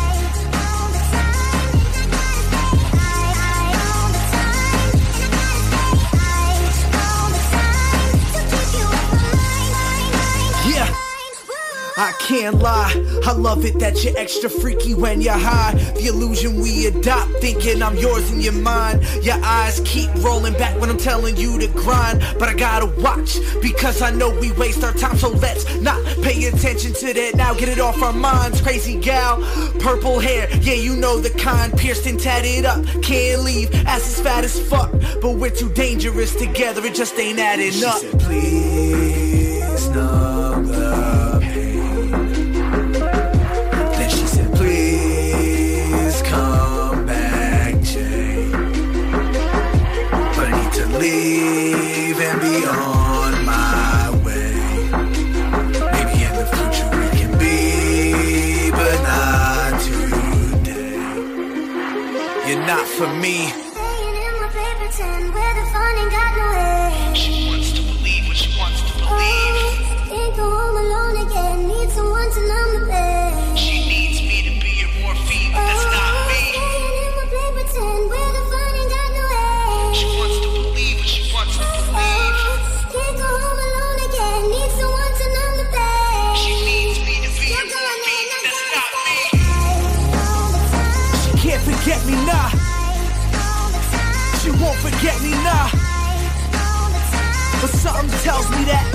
[12.01, 12.91] I can't lie,
[13.27, 15.73] I love it that you're extra freaky when you're high.
[15.73, 19.03] The illusion we adopt, thinking I'm yours in your mind.
[19.21, 22.25] Your eyes keep rolling back when I'm telling you to grind.
[22.39, 26.45] But I gotta watch, because I know we waste our time, so let's not pay
[26.45, 27.53] attention to that now.
[27.53, 29.37] Get it off our minds, crazy gal.
[29.79, 32.83] Purple hair, yeah, you know the kind, pierced and tatted up.
[33.03, 34.89] Can't leave, ass is fat as fuck.
[35.21, 37.97] But we're too dangerous together, it just ain't adding She up.
[37.97, 38.90] said, Please
[63.01, 63.51] for me.
[98.21, 98.85] Tells me that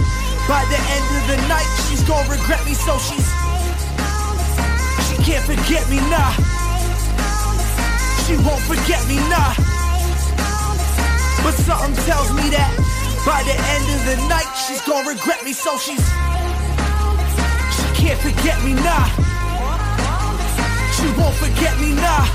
[0.46, 3.26] by the end of the night, she's gonna regret me, so she's.
[5.10, 6.30] She can't forget me, nah.
[8.22, 9.50] She won't forget me, nah.
[11.42, 12.70] But something tells me that
[13.26, 16.06] by the end of the night, she's gonna regret me, so she's.
[17.74, 19.10] She can't forget me, nah.
[20.94, 22.30] She won't forget me, nah.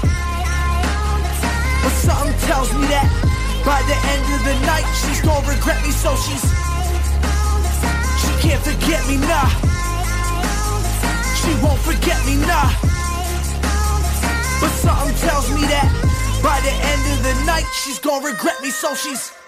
[1.87, 3.07] But something tells me that
[3.63, 6.50] by the end of the night, she's gonna regret me, so she's.
[8.41, 9.49] Can't forget me, nah.
[11.39, 12.71] She won't forget me, nah.
[14.59, 15.87] But something tells me that
[16.41, 19.40] by the end of the night, she's gonna regret me, so she's.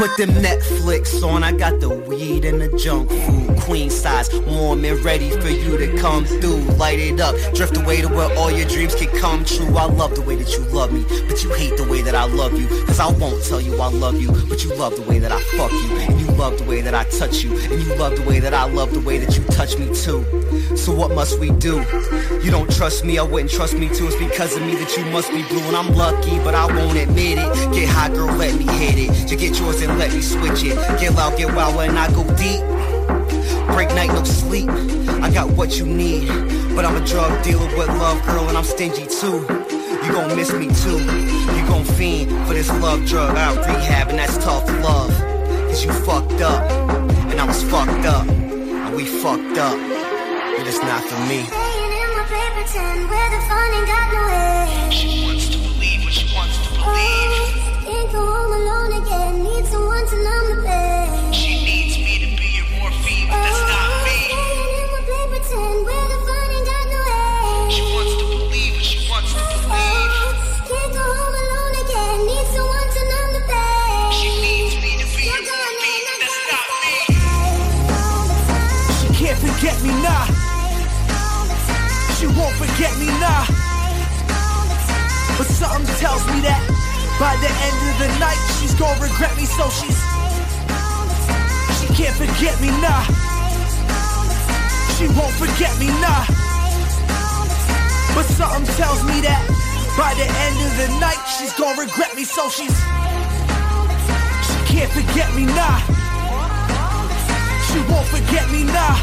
[0.00, 1.44] Put them Netflix on.
[1.44, 3.60] I got the weed and the junk food.
[3.60, 6.62] Queen size, warm and ready for you to come through.
[6.80, 9.76] Light it up, drift away to where all your dreams can come true.
[9.76, 12.24] I love the way that you love me, but you hate the way that I
[12.24, 12.66] love you.
[12.86, 15.40] Cause I won't tell you I love you, but you love the way that I
[15.58, 15.96] fuck you.
[15.98, 17.54] And you love the way that I touch you.
[17.58, 20.24] And you love the way that I love the way that you touch me too.
[20.76, 21.84] So what must we do?
[22.42, 24.06] You don't trust me, I wouldn't trust me too.
[24.06, 25.62] It's because of me that you must be blue.
[25.68, 27.72] And I'm lucky, but I won't admit it.
[27.74, 29.30] Get high, girl, let me hit it.
[29.30, 30.76] You get yours and let me switch it.
[31.00, 32.60] Get loud, get wild when I go deep.
[33.74, 34.68] Break night, no sleep.
[35.22, 36.28] I got what you need.
[36.74, 39.46] But I'm a drug dealer with love, girl, and I'm stingy too.
[40.04, 40.98] You gon' miss me too.
[40.98, 43.36] You gon' fiend for this love drug.
[43.36, 45.12] Out rehab, and that's tough love.
[45.68, 46.62] Cause you fucked up,
[47.30, 48.26] and I was fucked up.
[48.28, 49.78] And we fucked up.
[50.56, 51.44] But it's not for me.
[51.44, 54.92] Staying in my play pretend where the fun ain't got no end.
[54.92, 57.39] She wants to believe what she wants to believe.
[58.20, 59.32] Can't go home alone again.
[59.42, 61.32] Need someone to numb the pain.
[61.32, 64.18] She needs me to be your morphine, but that's not me.
[64.28, 67.72] Staying in my play pretend where the fun ain't got no end.
[67.72, 70.12] She wants to believe what she wants to believe.
[70.68, 72.16] can't go home alone again.
[72.28, 74.12] Need someone to numb the pain.
[74.20, 76.96] She needs me to be your morphine, but that's not me.
[79.00, 80.28] She can't forget me, nah.
[82.16, 83.48] She won't forget me, nah.
[85.38, 86.69] But something tells me that
[87.20, 90.00] by the end of the night, she's gonna regret me, so she's.
[91.76, 93.04] She can't forget me, nah.
[94.96, 96.24] She won't forget me, nah.
[98.16, 99.44] But something tells me that
[100.00, 102.72] by the end of the night, she's gonna regret me, so she's.
[104.48, 105.76] She can't forget me, nah.
[107.68, 108.96] She won't forget me, nah.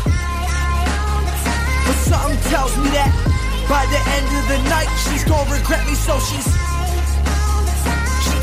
[2.09, 3.13] something tells me that
[3.69, 6.66] by the end of the night, she's gonna regret me, so she's.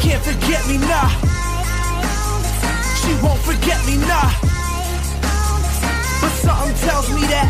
[0.04, 1.08] She can't forget me, nah.
[3.00, 4.30] She won't forget me, nah.
[6.20, 7.48] But something tells me that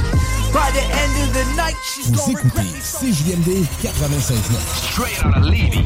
[0.52, 4.60] by the end of the night, she's Vous gonna regret écoutez CJMD 96.9.
[4.76, 5.84] Straight out of Levy.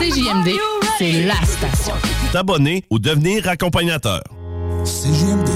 [0.00, 0.58] CJMD,
[0.98, 1.94] c'est la station.
[2.32, 4.22] T'abonner ou devenir accompagnateur.
[4.84, 5.51] CJMD.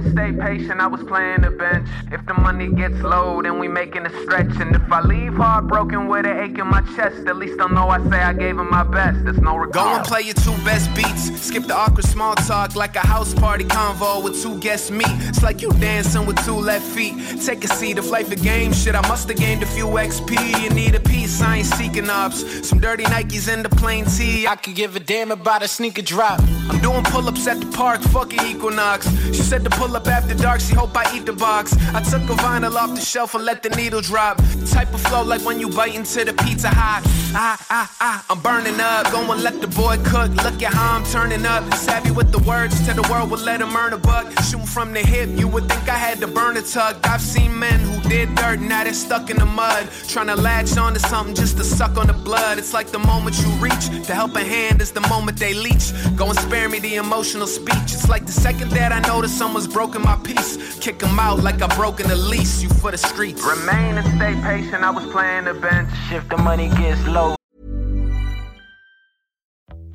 [0.00, 1.88] Remain stay patient, I was playing the bench.
[2.10, 4.50] If the money gets low, then we making a stretch.
[4.60, 7.88] And if I leave heartbroken with an ache in my chest, at least I know
[7.88, 9.24] I say I gave him my best.
[9.24, 9.84] There's no regret.
[9.84, 11.40] Go and play your two best beats.
[11.40, 15.06] Skip the awkward small talk like a house party convo with two guests meet.
[15.28, 17.14] It's like you dancing with two left feet.
[17.44, 20.62] Take a seat, if life a game, shit, I must have gained a few XP.
[20.62, 22.68] You need a piece, I ain't seeking ups.
[22.68, 24.46] Some dirty Nikes in the plain tee.
[24.46, 26.40] I could give a damn about a sneaker drop.
[26.68, 29.08] I'm doing pull ups at the park, fucking Equinox.
[29.26, 31.74] She said to pull up after dark, she hope I eat the box.
[31.94, 34.38] I took a vinyl off the shelf and let the needle drop.
[34.70, 37.02] Type of flow like when you bite into the pizza hot.
[37.34, 39.10] Ah, ah, ah, I'm burning up.
[39.12, 40.30] Go and let the boy cook.
[40.44, 41.62] Look at how I'm turning up.
[41.74, 44.26] Savvy with the words to the world will let him earn a buck.
[44.44, 46.96] Shooting from the hip, you would think I had to burn a tuck.
[47.04, 49.88] I've seen men who did dirt, now they're stuck in the mud.
[50.08, 52.58] Trying to latch onto something just to suck on the blood.
[52.58, 55.92] It's like the moment you reach to help a hand is the moment they leech.
[56.16, 57.90] Go and spare me the emotional speech.
[57.96, 60.78] It's like the second that I notice someone's broken my peace.
[60.78, 62.62] Kick them out like I've broken the lease.
[62.62, 63.42] You for the streets.
[63.44, 65.88] Remain and stay patient, I was playing the bench.
[66.12, 67.36] If the money gets low.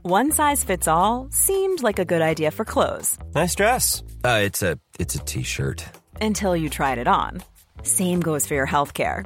[0.03, 4.03] One size fits all seemed like a good idea for clothes Nice dress.
[4.23, 5.83] Uh, it's a it's a t-shirt.
[6.21, 7.41] until you tried it on.
[7.81, 9.25] Same goes for your healthcare.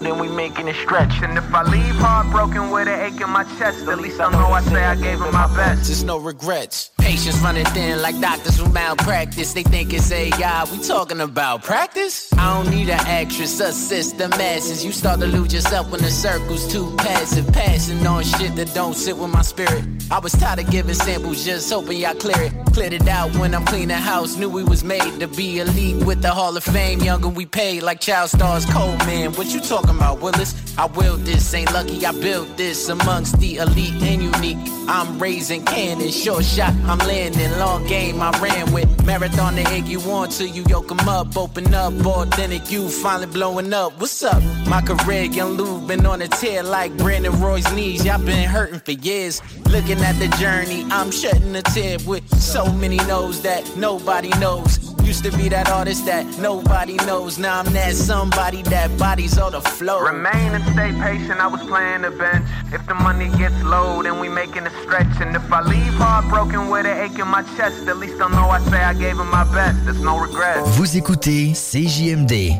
[0.00, 1.22] Then we making a stretch.
[1.22, 4.46] And if I leave heartbroken with an ache in my chest, at least I know
[4.52, 5.86] I say I gave it my best.
[5.86, 6.90] There's no regrets.
[6.98, 9.54] Patience running thin like doctors who malpractice.
[9.54, 10.64] They think it's AI.
[10.70, 12.32] We talking about practice?
[12.34, 14.84] I don't need an actress, assist the masses.
[14.84, 17.50] You start to lose yourself when the circle's too passive.
[17.52, 19.84] Passing on shit that don't sit with my spirit.
[20.10, 22.52] I was tired of giving samples, just hoping y'all clear it.
[22.72, 24.36] Cleared it out when I'm cleaning house.
[24.36, 27.00] Knew we was made to be elite with the Hall of Fame.
[27.00, 28.66] Younger we paid like child stars.
[28.66, 30.54] Cold man, what you talking about, Willis?
[30.78, 34.58] I will this, ain't lucky I built this amongst the elite and unique.
[34.88, 37.50] I'm raising cannon, short shot, I'm landing.
[37.58, 38.88] Long game I ran with.
[39.04, 41.36] Marathon the egg you want till you yoke 'em up.
[41.36, 44.00] Open up, authentic, you finally blowing up.
[44.00, 44.42] What's up?
[44.66, 48.04] My career, young Lou, been on a tear like Brandon Roy's knees.
[48.04, 49.42] Y'all been hurting for years.
[49.66, 54.78] Looking at the journey, I'm shutting the tab with so many knows that nobody knows.
[55.18, 57.38] Used to be that artist that nobody knows.
[57.38, 59.98] Now I'm that somebody that bodies all the flow.
[59.98, 62.46] Remain and stay patient, I was playing the bench.
[62.72, 65.20] If the money gets low, then we making a stretch.
[65.20, 68.48] And if I leave heartbroken with an ache in my chest, at least I know
[68.48, 69.84] I say I gave him my best.
[69.86, 70.62] There's no regret.
[70.76, 72.54] Vous écoutez CJMD.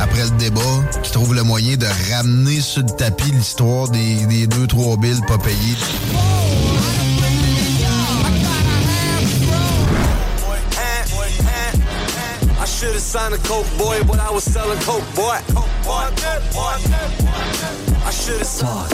[0.00, 0.60] Après le débat,
[1.02, 5.20] qui trouve le moyen de ramener sur le tapis l'histoire des, des deux, trois billes
[5.26, 5.76] pas payées.
[6.97, 6.97] I
[12.78, 15.38] should've signed a coke boy, but I was selling coke boy.
[15.48, 16.76] Coke boy, coke boy.
[18.04, 18.90] I should've Talk,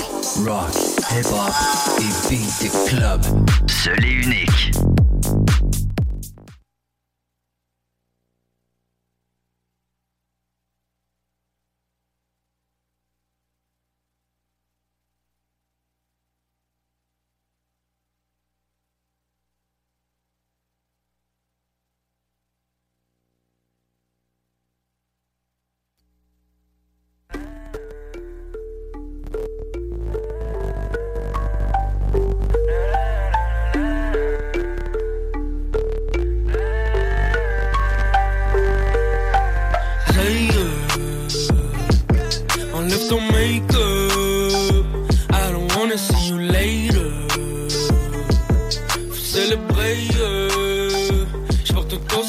[0.46, 0.74] rock,
[1.10, 1.52] hip hop
[2.00, 3.22] et beat club.
[3.68, 4.93] Seul et unique.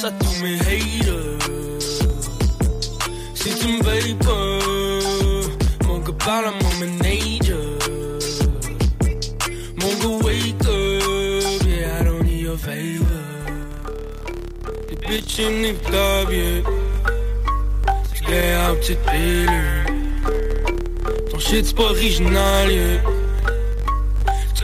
[0.06, 1.40] À tous mes haters.
[3.34, 7.66] Si tu me veilles pas, mon gars parle à mon manager.
[9.82, 13.24] Mon gars wake up, yeah, I don't need your favor.
[14.90, 16.62] Les bitches niet daar weer.
[18.28, 19.86] Jij houdt het billen.
[21.30, 23.02] Ton shit c'est pas original, yeah.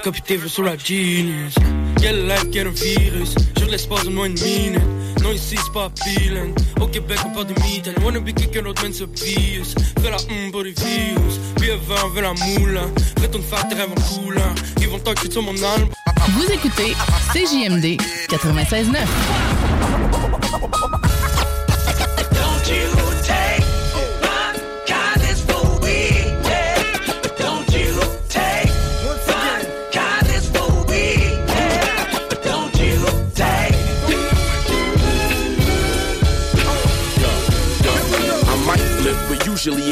[0.04, 1.54] Tu tes vœux sur la genius.
[2.02, 3.34] Quelle life, quel virus.
[3.60, 5.01] Je l'espace de moins une minute.
[5.24, 6.54] Non, ici c'est pas feeling.
[6.80, 7.96] Au Québec, on parle de mitaine.
[8.04, 9.76] Wanna be quelqu'un d'autre, man, c'est bias.
[10.02, 11.40] Fais la hum pour les virus.
[11.58, 12.82] Puis avant, veut la moula.
[13.22, 14.54] Retourne faire tes rêves en couleur.
[14.80, 15.90] Ils vont talker sur mon album.
[16.30, 16.94] Vous écoutez
[17.34, 18.00] CJMD
[18.30, 20.01] 96.9.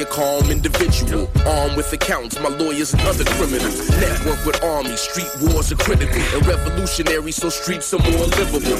[0.09, 1.29] calm individual.
[1.45, 3.89] Armed with accounts, my lawyers and other criminals.
[3.89, 6.21] Network with army, street wars are critical.
[6.35, 8.77] And revolutionary, so streets are more livable.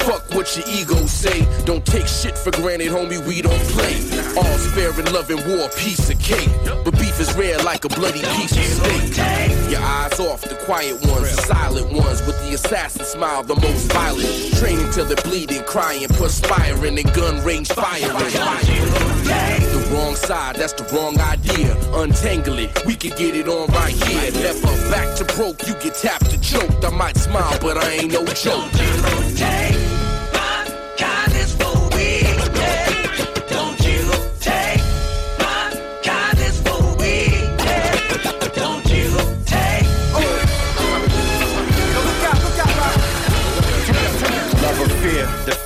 [0.00, 1.46] Fuck what your ego say.
[1.64, 3.24] Don't take shit for granted, homie.
[3.26, 3.94] We don't play.
[4.36, 6.48] All's fair in love and war, piece of cake.
[6.84, 9.70] But beef is rare like a bloody piece of steak.
[9.70, 13.92] Your eyes off the quiet ones, the silent ones with the assassin smile, the most
[13.92, 14.54] violent.
[14.56, 19.59] Training till they're bleeding, crying, perspiring, and gun range firing.
[20.00, 21.76] Wrong side, that's the wrong idea.
[21.92, 24.32] Untangle it, we can get it on right here.
[24.32, 26.82] Never back to broke, you get tapped and choked.
[26.82, 29.99] I might smile, but I ain't no joke.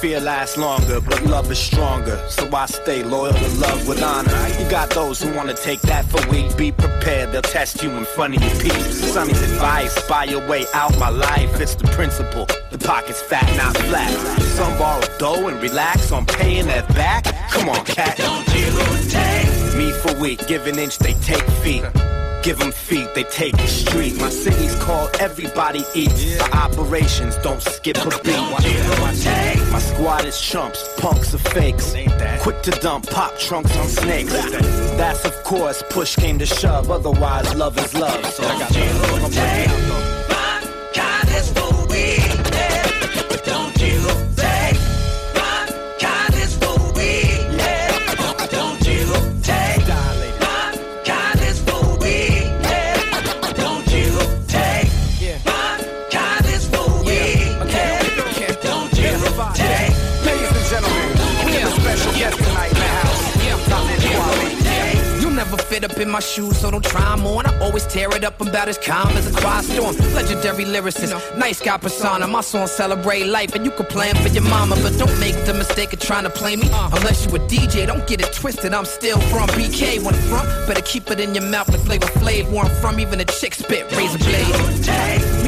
[0.04, 2.18] Fear, lasts longer, but love is stronger.
[2.28, 4.48] So I stay loyal to love with honor.
[4.58, 6.54] You got those who wanna take that for weak.
[6.58, 9.12] Be prepared, they'll test you in front of your peeps.
[9.12, 11.58] Sonny's advice, buy your way out my life.
[11.58, 12.46] It's the principle.
[12.70, 14.12] The pocket's fat, not flat.
[14.58, 17.24] Some borrow dough and relax on paying that back.
[17.50, 18.18] Come on, cat.
[18.18, 18.70] Don't you
[19.08, 20.46] take me for weak?
[20.46, 21.84] Give an inch, they take feet.
[22.44, 24.20] Give them feet, they take the street.
[24.20, 26.36] My city's called Everybody Eats.
[26.36, 28.36] For operations, don't skip a beat.
[29.72, 31.94] My squad is chumps, punks are fakes.
[32.42, 34.34] Quick to dump, pop trunks on snakes.
[34.98, 36.90] That's of course, push came to shove.
[36.90, 38.22] Otherwise, love is love.
[38.26, 38.70] So I got
[40.92, 41.73] Kindness for weakness.
[65.74, 67.46] Fit up in my shoes, so don't try 'em on.
[67.46, 68.40] I always tear it up.
[68.40, 69.94] I'm about as calm as a quiet storm.
[70.14, 72.28] Legendary lyricist, nice guy persona.
[72.28, 75.36] My song celebrate life, and you can play 'em for your mama, but don't make
[75.46, 76.68] the mistake of trying to play me.
[76.96, 78.72] Unless you a DJ, don't get it twisted.
[78.72, 79.98] I'm still from BK.
[79.98, 82.42] When front, better keep it in your mouth with flavor flav.
[82.52, 84.54] Where I'm from, even a chick spit razor blade.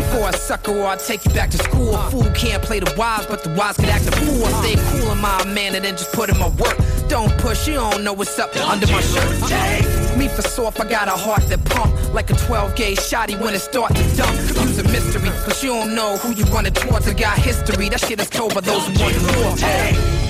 [0.01, 1.95] Before I sucker or I take you back to school.
[1.95, 4.45] A fool can't play the wise, but the wise can act a fool.
[4.49, 6.77] I stay cool in my man and then just put in my work.
[7.09, 9.95] Don't push, you don't know what's up under my shirt.
[10.17, 13.55] Me for soft, I got a heart that pump like a 12 gauge shotty when
[13.55, 14.35] it start to dump.
[14.67, 17.07] Use a mystery, cause you don't know who you running towards.
[17.07, 19.57] I got history, that shit is told by those who want more.
[19.57, 20.26] My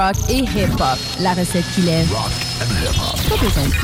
[0.00, 0.98] rock et hip-hop.
[1.20, 2.08] La recette qui lève.
[3.28, 3.74] Pas besoin de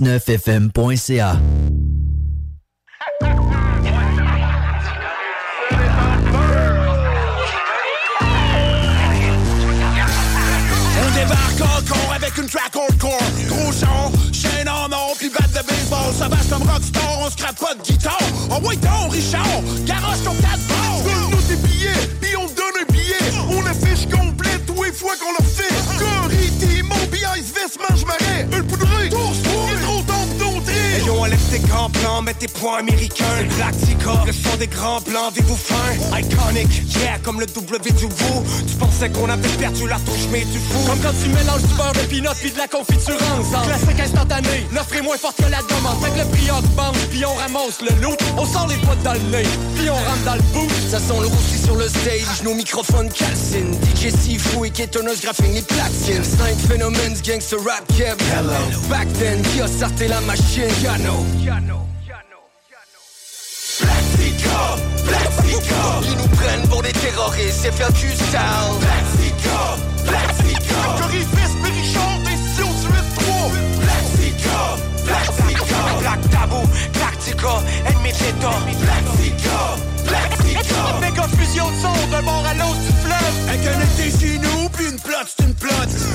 [0.00, 1.75] 969fm.ca.
[34.24, 36.18] le son des grands blancs, des vous fin?
[36.18, 36.68] Iconic,
[37.00, 38.44] yeah, comme le W du vous.
[38.66, 40.88] Tu pensais qu'on avait perdu la touche, mais tu fous.
[40.88, 43.66] Comme quand tu mélanges du beurre de pinot puis de la confiture ensemble.
[43.66, 46.02] Classique instantané, l'offre est moins forte que la demande.
[46.02, 48.18] Fait que le prix augmente, puis on ramasse le loot.
[48.36, 50.68] On sort les potes dans le nez, puis on rentre dans le bout.
[50.90, 53.74] Ça sent le roussi sur le stage, nos microphones calcinent.
[53.94, 56.24] DJ Sifu et Ketonus graphing les platines.
[56.24, 58.20] Cinq phénomènes, gangster rap, keb.
[58.32, 58.52] Hello.
[58.88, 60.70] Back then, qui a sorti la machine?
[60.82, 61.86] Yano.
[64.36, 65.82] Plastica, Plastica.
[66.02, 68.38] Ils nous prennent pour des terroristes, c'est faire du style.
[68.80, 70.80] Plastica, Plastica.
[71.00, 73.50] Corifis, Bérichard, des Sioux du 8-3.
[73.80, 75.80] Plastica, Plastica.
[76.00, 76.62] Black Tabou,
[76.94, 78.56] Galactica, ennemi de l'État.
[78.84, 79.58] Plastica,
[80.06, 80.82] Plastica.
[81.00, 83.36] Méga fusion de son d'un bord à l'autre du fleuve.
[83.48, 84.65] Un connecté chez nous,
[84.96, 85.70] une plot, c'est une plot.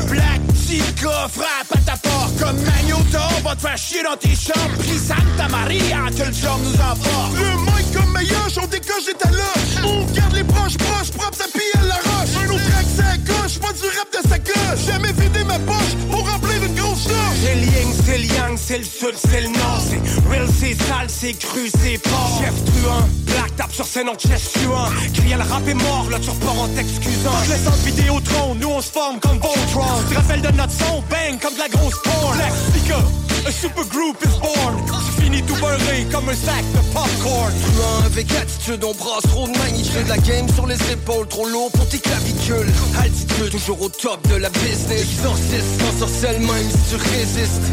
[0.09, 2.37] Black Tica, frappe à ta porte.
[2.39, 4.77] Comme Magnota, on va te faire chier dans tes chambres.
[4.79, 7.33] Puis Santa Maria, que le job nous emporte.
[7.35, 9.85] Le mic comme meilleur, on dégage ta loge.
[9.85, 12.29] On garde les proches proches, propres, ça pille à la roche.
[12.43, 14.85] Un autre track, ça gauche, pas du rap de sa cloche.
[14.87, 17.37] Jamais vidé ma poche pour remplir une grosse charge.
[17.43, 17.71] C'est le
[18.05, 19.81] c'est le yang, c'est le sud, c'est le nord.
[19.87, 22.41] C'est real, c'est sale, c'est cru, c'est fort.
[22.41, 24.89] Chef truand, black tape sur scène en chest tuant.
[25.13, 27.31] Crier le rap est mort, là tu repars en t'excusant.
[27.45, 30.01] Je laisse en Vidéotron, nous on se forme comme Voltron.
[30.07, 32.35] Tu te rappelles de notre son, bang comme de la grosse porn.
[32.35, 33.03] Black speaker,
[33.45, 34.75] a super group is born.
[34.87, 37.51] Tu finis tout beurré comme un sac de popcorn.
[37.61, 40.07] Truand avec attitude, on brasse trop de magnitude.
[40.07, 42.71] La game sur les épaules, trop lourd pour tes clavicules.
[42.99, 45.01] Altitude, toujours au top de la business.
[45.01, 47.71] Exorciste, sorcelle même si tu résistes.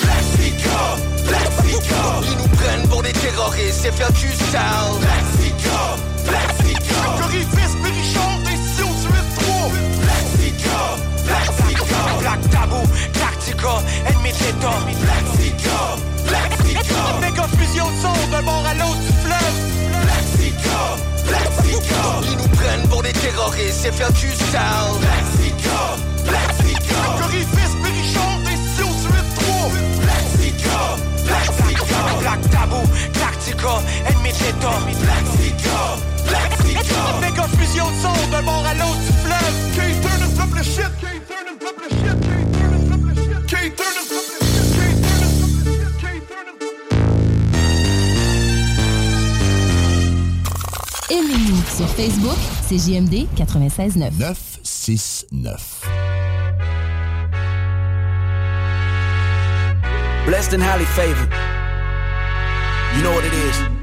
[0.00, 2.20] Plastica, Plastica.
[2.22, 5.06] Ils nous prennent pour des terroristes, c'est faire du style.
[12.26, 12.82] Black Tabou,
[13.14, 13.74] Galactica,
[14.04, 14.78] ennemi de l'État.
[15.04, 15.78] Plastica,
[16.26, 17.02] Plastica.
[17.20, 19.58] Méga fusion de son d'un bord à du fleuve.
[20.02, 20.80] Plastica.
[22.24, 24.90] Ils nous prennent pour des terroristes, faire du style.
[25.04, 25.78] Plastica,
[26.26, 27.00] Plastica.
[27.20, 29.70] Corifis, Bérichard, des Sioux du 8-3.
[30.02, 30.78] Plastica,
[31.26, 32.00] Plastica.
[32.22, 32.82] Black Tabou,
[33.14, 33.74] Galactica,
[34.10, 34.78] ennemi de l'État.
[35.04, 35.78] Plastica,
[36.26, 37.02] Plastica.
[37.20, 39.56] Méga fusion de son d'un bord à l'autre du fleuve.
[39.76, 41.35] K-Turn le shit.
[51.10, 52.36] Aimez-nous sur Facebook,
[52.68, 54.12] c'est JMD 96.9.
[54.18, 55.82] 969.
[60.26, 61.32] Blessed and highly favored.
[62.96, 63.75] You know what it is.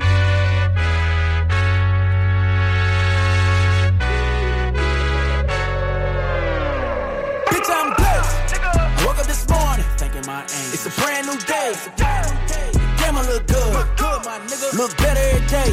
[10.33, 10.69] My aim.
[10.73, 11.71] It's a brand new day.
[11.97, 13.71] Damn, I look good.
[13.77, 14.73] Look good, my nigga.
[14.79, 15.69] Look better every day.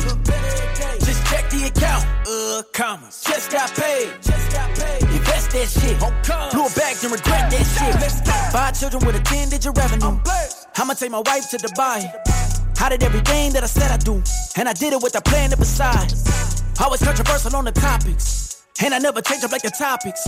[1.06, 2.04] Just check the account.
[2.28, 3.24] Uh, commas.
[3.24, 4.12] Just got paid.
[4.20, 5.02] Just got paid.
[5.16, 5.96] Invest that shit.
[6.52, 7.94] Blew it back and regret that shit.
[8.52, 10.20] Five children with a 10 digit revenue.
[10.76, 12.00] I'ma take my wife to Dubai.
[12.82, 14.22] I did everything that I said I do.
[14.56, 16.12] And I did it with a plan to beside.
[16.78, 18.62] I was controversial on the topics.
[18.82, 20.22] And I never change up like the topics.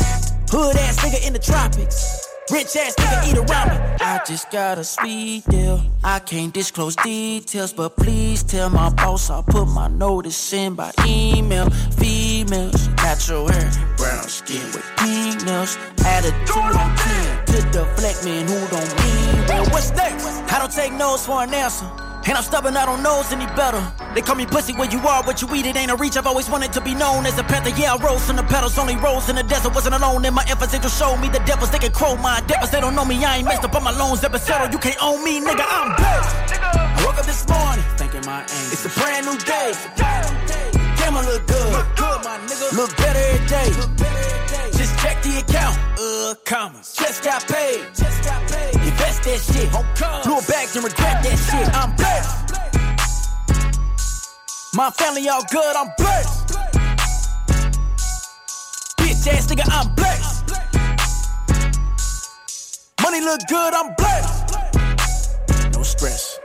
[0.51, 2.32] Hood ass nigga in the tropics.
[2.51, 3.97] Rich ass nigga eat around me.
[4.01, 5.81] I just got a sweet deal.
[6.03, 10.91] I can't disclose details, but please tell my boss I'll put my notice in by
[11.07, 11.71] email.
[11.97, 15.79] Females, natural hair, brown skin with pink nails.
[16.05, 19.65] Attitude on 10 to deflect men who don't mean well.
[19.71, 20.27] What's next?
[20.53, 21.87] I don't take no's for an answer.
[22.25, 23.83] And I'm stubborn, I don't know it's any better.
[24.15, 26.17] They call me pussy where you are, what you eat, it ain't a reach.
[26.17, 27.71] I've always wanted to be known as a panther.
[27.71, 29.75] Yeah, I rose from the pedals, only rose in the desert.
[29.75, 31.71] Wasn't alone in my efforts, they just showed me the devils.
[31.71, 33.25] They can crow my devils, they don't know me.
[33.25, 34.73] I ain't messed up on my loans, ever settled.
[34.73, 36.63] You can't own me, nigga, I'm blessed.
[36.63, 38.69] I woke up this morning thinking my aim.
[38.71, 40.72] It's a brand new day.
[41.03, 41.73] Damn, I look good.
[41.73, 42.77] Look good, my nigga.
[42.77, 43.67] Look better every day.
[44.79, 45.77] Just check the account.
[45.99, 46.95] Uh, commas.
[46.97, 47.81] Just got paid.
[47.93, 48.75] Just got paid.
[48.77, 49.69] Invest that shit.
[50.23, 51.69] Blew it back and regret that shit.
[51.75, 52.53] I'm blessed.
[54.75, 55.75] My family all good.
[55.75, 56.49] I'm blessed.
[58.99, 60.53] Bitch ass nigga, I'm blessed.
[63.03, 63.75] Money look good.
[63.75, 64.55] I'm blessed.
[65.75, 66.39] No stress.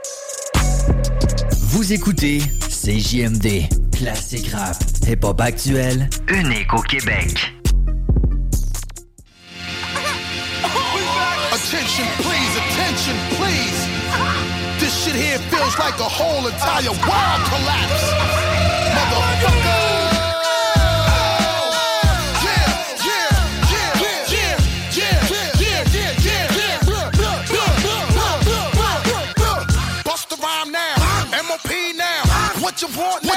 [1.70, 3.68] Vous écoutez CJMD,
[3.98, 4.76] Classique rap,
[5.08, 7.52] hip-hop actuel, unique au Québec.
[11.52, 13.88] Attention, please, attention, please.
[14.78, 18.12] This shit here feels like a whole entire world collapse.
[18.94, 19.88] Motherfucker.
[32.60, 33.27] What you want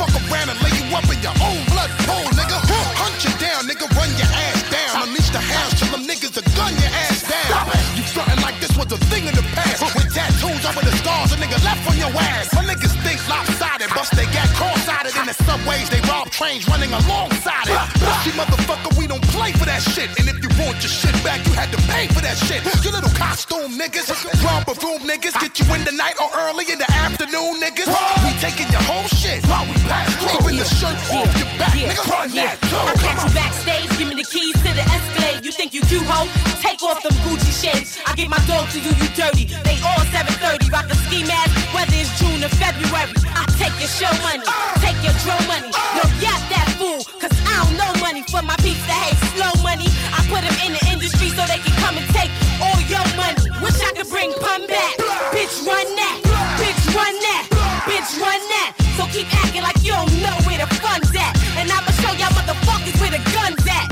[0.00, 2.56] Fuck around and lay you up in your own blood pool, nigga.
[2.96, 3.84] Hunt you down, nigga.
[3.92, 5.04] Run your ass down.
[5.04, 7.68] Unleash the hounds, tell them niggas to gun your ass down.
[8.00, 9.84] You frontin' like this was a thing in the past.
[9.92, 12.48] With tattoos over the scars, a nigga left on your ass.
[12.56, 15.88] My niggas think lopsided, bust they got cross cross-sided in the subways.
[15.90, 17.78] They rob trains running alongside it.
[17.98, 20.08] Pussy motherfucker, we don't play for that shit.
[20.18, 22.62] And if you want your shit back, you had to pay for that shit.
[22.84, 24.10] You little costume niggas,
[24.44, 27.88] romper room niggas, get you in the night or early in the afternoon niggas.
[28.24, 30.10] We taking your whole shit while we pass.
[30.40, 32.02] Even the shirt off your back, nigga.
[32.10, 32.56] Run that.
[32.60, 35.44] I catch you backstage, give me the keys to the Escalade.
[35.44, 36.28] You think you cute, ho?
[36.60, 37.98] Take off them Gucci shades.
[38.06, 39.44] I give my dog to you, you dirty.
[39.64, 41.89] They all 730, rock a ski mask, whether it's
[42.20, 43.16] June or February.
[43.32, 44.44] I take your show money,
[44.84, 45.72] take your drum money.
[45.96, 49.52] Yo, yap that fool, cause I don't know money for my peeps that hate slow
[49.64, 49.88] money.
[50.12, 52.28] I put them in the industry so they can come and take
[52.60, 53.40] all your money.
[53.64, 55.00] Wish I could bring pun back.
[55.32, 56.16] Bitch, run that.
[56.60, 57.44] Bitch, run that.
[57.88, 58.76] Bitch, run that.
[59.00, 61.32] So keep acting like you don't know where the fun's at.
[61.56, 63.88] And I'ma show y'all motherfuckers where the gun's at.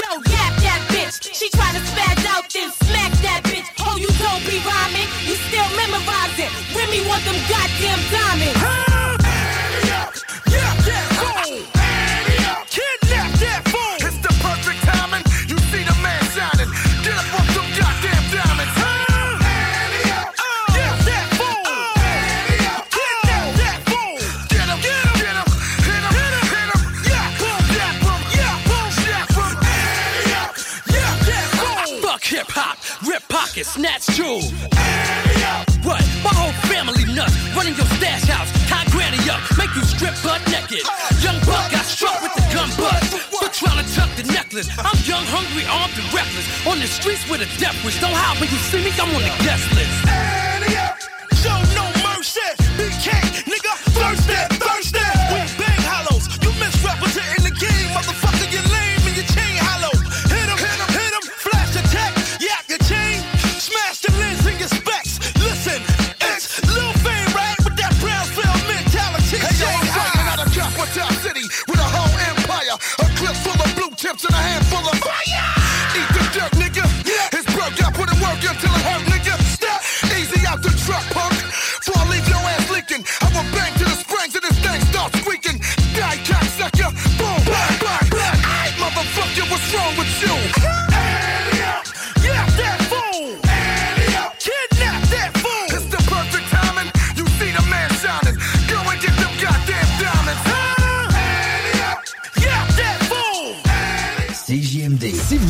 [0.00, 1.28] Yo, yap that bitch.
[1.28, 3.68] She try to spaz out, then smack that bitch.
[3.84, 5.17] Oh, you don't be rhyming.
[6.90, 7.04] You still memorizing.
[7.04, 8.60] Remy want them goddamn diamonds.
[9.84, 10.10] Yeah,
[10.86, 11.18] yeah,
[34.18, 34.77] fool.
[46.88, 48.00] Streets with a death wish.
[48.00, 49.98] Don't hide when you see me, I'm on the guest list.
[50.04, 50.57] Show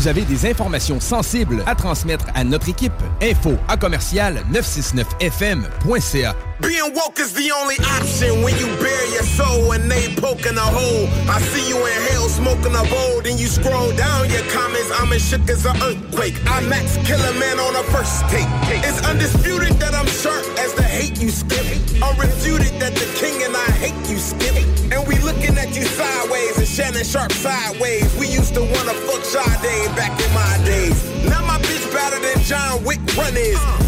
[0.08, 6.34] avez des informations sensibles à transmettre à notre équipe, info à commercial 969fm.ca.
[6.60, 10.60] Being woke is the only option when you bare your soul and they poking a
[10.60, 11.06] hole.
[11.30, 14.90] I see you in hell smoking a bowl, then you scroll down your comments.
[14.98, 16.34] I'm as shook as an earthquake.
[16.46, 18.48] I max killer man on a first take.
[18.82, 21.64] It's undisputed that I'm sharp as the hate you skip.
[22.02, 24.56] Unrefuted that the king and I hate you skip.
[24.90, 28.08] And looking at you sideways and Shannon Sharpe sideways.
[28.16, 30.96] We used to wanna fuck Sade back in my days.
[31.28, 33.36] Now my bitch better than John Wick run.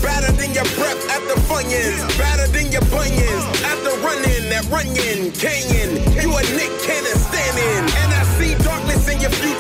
[0.04, 2.00] Better than your breath after funyuns.
[2.18, 3.44] Better than your bunions.
[3.64, 5.90] After running that runyon canyon.
[6.20, 7.84] You a Nick Cannon standing.
[8.00, 8.19] And I see darkness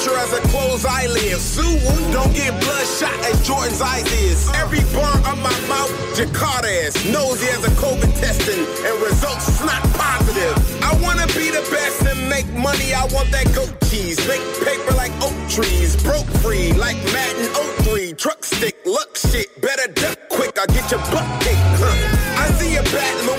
[0.00, 1.38] future as a closed eyelid.
[1.38, 1.78] Sue,
[2.12, 4.48] don't get bloodshot as Jordan's eyes is.
[4.54, 6.94] Every bar of my mouth, Jakarta is.
[7.12, 8.64] Nosy as a COVID testing.
[8.86, 10.56] And results not positive.
[10.82, 12.94] I wanna be the best and make money.
[12.94, 14.18] I want that goat cheese.
[14.28, 16.02] Make paper like oak trees.
[16.02, 17.48] Broke free like Madden
[17.84, 18.14] 03.
[18.14, 19.48] Truck stick, luck shit.
[19.60, 20.58] Better duck quick.
[20.58, 21.60] I'll get your butt kicked.
[21.80, 22.42] Huh.
[22.42, 23.29] I see a looming.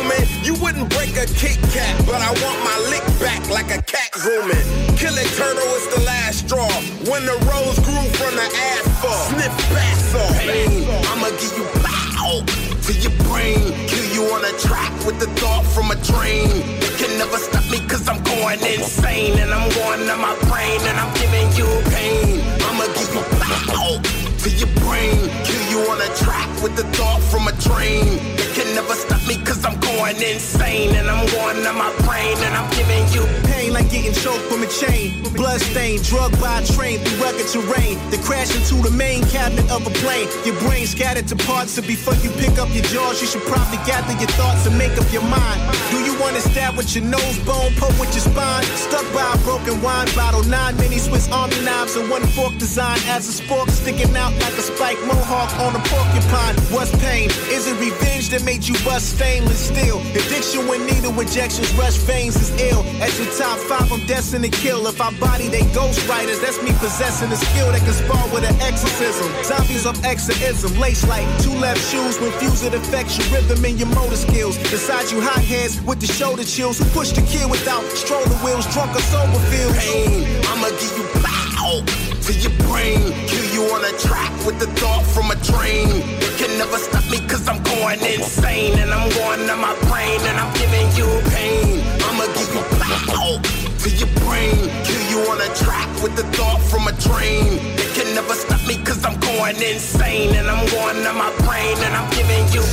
[0.51, 4.11] You wouldn't break a Kit Kat, but I want my lick back like a cat
[4.11, 4.67] grooming.
[4.99, 6.67] Kill it, turtle is the last straw.
[7.07, 10.35] When the rose grew from the asphalt, sniff bass off.
[10.43, 12.43] Pain, I'ma give you pow
[12.83, 13.87] to your brain.
[13.87, 16.51] Kill you on a track with the thought from a train.
[16.83, 19.39] You can never stop me cause I'm going insane.
[19.39, 22.43] And I'm going to my brain and I'm giving you pain.
[22.67, 25.29] I'ma give you pow to your brain.
[25.45, 28.05] Kill you on a track with the thought from a train.
[28.37, 30.95] You can never stop me cause I'm going insane.
[30.95, 33.21] And I'm going to my brain and I'm giving you
[33.61, 35.21] Pain like getting choked from a chain.
[35.37, 37.99] Blood stain, drugged by a train through rugged terrain.
[38.09, 40.27] Then crash into the main cabinet of a plane.
[40.45, 43.77] Your brain scattered to parts, so before you pick up your jaws, you should probably
[43.85, 45.61] gather your thoughts and make up your mind.
[45.91, 48.65] Do you want to stab with your nose bone, poke with your spine?
[48.73, 53.27] Stuck by broken wine bottle, nine mini Swiss Army knives, and one fork designed as
[53.27, 56.55] a spork sticking out like a spiked mohawk on a porcupine.
[56.71, 57.27] What's pain?
[57.51, 59.99] Is it revenge that made you bust stainless steel?
[60.15, 62.81] Addiction when needle injections rush veins is ill.
[63.03, 64.87] As your top five, I'm destined to kill.
[64.87, 68.47] If I body they ghost writers, that's me possessing a skill that can spar with
[68.47, 69.27] an exorcism.
[69.43, 72.15] Zombies of exorcism, lace like two left shoes.
[72.21, 74.55] When fuse it affects your rhythm and your motor skills.
[74.71, 78.65] Beside you hot hotheads with the shoulder chills who push the kid without stroller wheels,
[78.71, 79.71] drunk or sober feel.
[79.73, 81.81] Pain, I'ma give you pow
[82.25, 83.13] to your brain.
[83.27, 85.87] Kill you on a track with the thought from a drain.
[86.21, 88.77] You can never stop me cause I'm going insane.
[88.79, 91.81] And I'm going to my brain and I'm giving you pain.
[92.07, 93.41] I'ma give you pow
[93.83, 94.57] to your brain.
[94.85, 97.53] Kill you on a track with the thought from a drain.
[97.77, 100.35] You can never stop me cause I'm going insane.
[100.35, 102.63] And I'm going to my brain and I'm giving you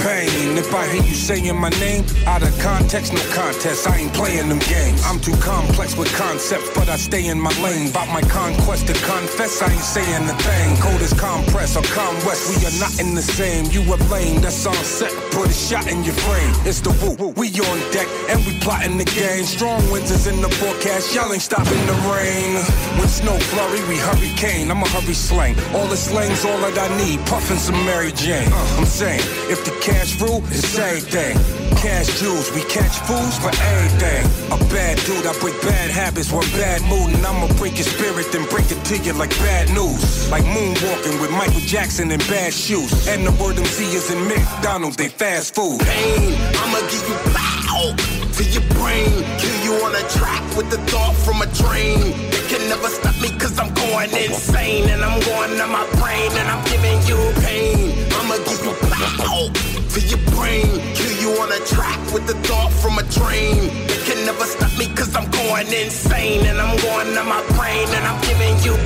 [0.00, 0.56] pain.
[0.56, 3.88] If I hear you saying my name out of context, no contest.
[3.88, 5.02] I ain't playing them games.
[5.04, 7.90] I'm too complex with concepts, but I stay in my lane.
[7.90, 10.76] About my conquest to confess, I ain't saying a thing.
[10.80, 13.66] Cold as compress or com west, we are not in the same.
[13.70, 15.12] You a lame, that's on set.
[15.32, 16.54] Put a shot in your frame.
[16.64, 19.44] It's the woo, we on deck and we plotting the game.
[19.44, 22.56] Strong winds is in the forecast, y'all ain't stopping the rain.
[22.98, 24.70] When snow flurry, we hurricane.
[24.70, 25.56] I'm a hurry slang.
[25.74, 27.20] All the slang's all that I need.
[27.26, 28.48] Puffin' some Mary Jane.
[28.52, 29.20] Uh, I'm saying,
[29.50, 31.34] if the cash rule, it's same thing.
[31.74, 34.22] Cash jewels, we catch fools for anything.
[34.54, 38.30] A bad dude, I break bad habits, one bad mood, and I'ma break your spirit,
[38.30, 40.30] then break it to you like bad news.
[40.30, 43.08] Like moonwalking with Michael Jackson in bad shoes.
[43.08, 45.80] And the word MC is in McDonald's, they fast food.
[45.80, 47.90] Pain, I'ma give you pow
[48.38, 49.10] to your brain.
[49.42, 52.14] Kill you on a track with the thought from a drain.
[52.30, 54.88] They can never stop me cause I'm going insane.
[54.90, 58.06] And I'm going to my brain and I'm giving you pain.
[58.14, 60.64] I'ma give you pow to your brain.
[60.94, 63.68] Kill you on a track with the thought from a drain.
[63.86, 66.46] They can never stop me cause I'm going insane.
[66.46, 68.76] And I'm going to my brain and I'm giving you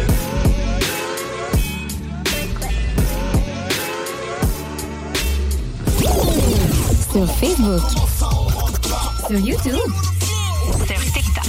[7.12, 7.82] Sur Facebook.
[9.28, 9.92] Sur YouTube.
[10.86, 11.44] Sur TikTok.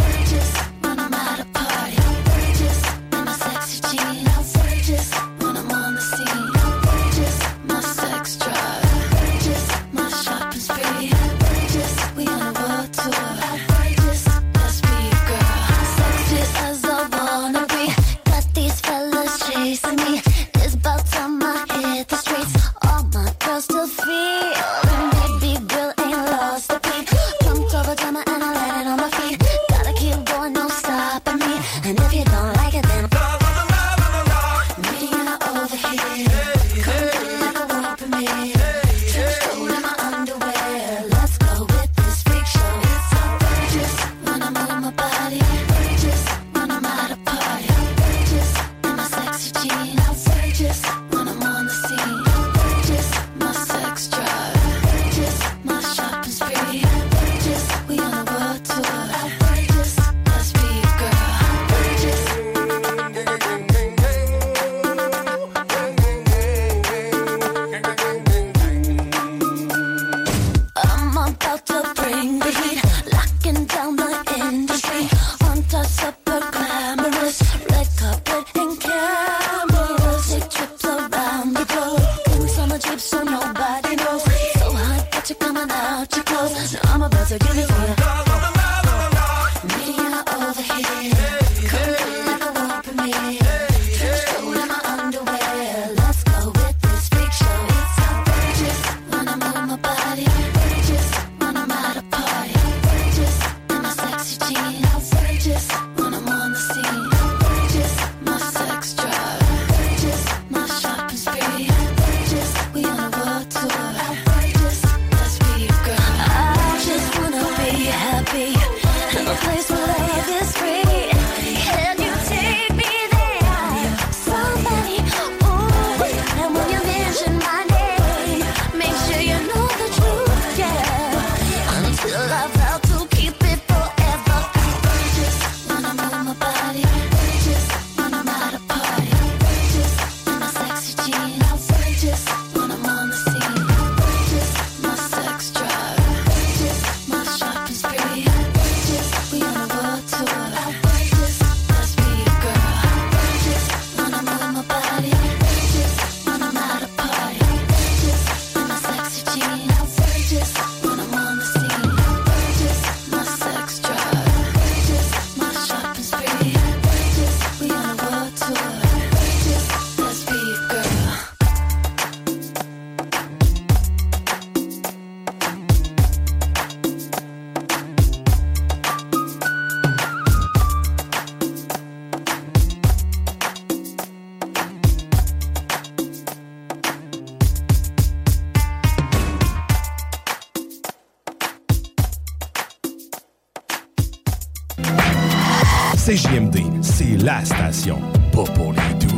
[197.87, 198.01] station,
[198.31, 199.17] pas pour les doux.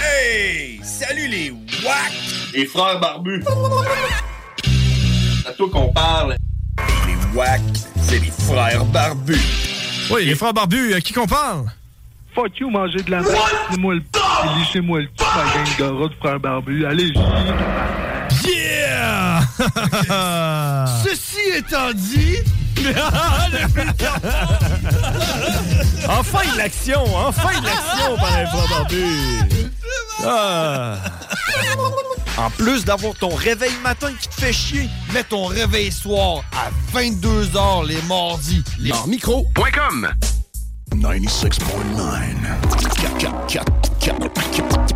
[0.00, 0.80] Hey!
[0.82, 2.12] Salut les WAC!
[2.54, 3.44] Les frères barbus!
[5.42, 6.36] C'est à toi qu'on parle.
[7.06, 7.60] Les WAC,
[8.00, 9.38] c'est les frères barbus.
[10.10, 11.66] Oui, les frères barbus, à qui qu'on parle?
[12.34, 13.34] Fuck you, manger de la merde.
[13.70, 14.18] Lissez-moi le p***,
[14.58, 16.86] lissez-moi le p***, ma gang de rats de frères barbus.
[16.86, 17.12] Allez,
[18.44, 19.40] Yeah!
[21.04, 22.38] Ceci étant dit...
[26.08, 29.42] enfin de l'action, enfin de l'action par barbus.
[30.24, 30.96] Ah.
[32.36, 36.70] En plus d'avoir ton réveil matin qui te fait chier, mets ton réveil soir à
[36.96, 38.62] 22h les mardis.
[38.78, 40.08] Les micro.com
[40.90, 41.68] 96.9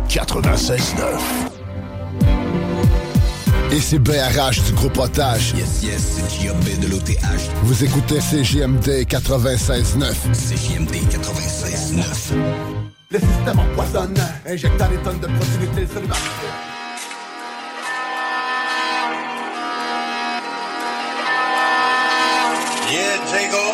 [0.09, 1.52] 96.9
[3.73, 5.55] Et c'est BRH du groupe Otage.
[5.57, 7.49] Yes, yes, c'est JMB de l'OTH.
[7.63, 10.13] Vous écoutez CJMD 96.9.
[10.31, 12.35] CJMD 96.9.
[13.09, 14.13] Le système empoisonne,
[14.47, 16.23] injectant des tonnes de produits inutiles sur les marchés.
[22.91, 23.67] Yeah, Jago.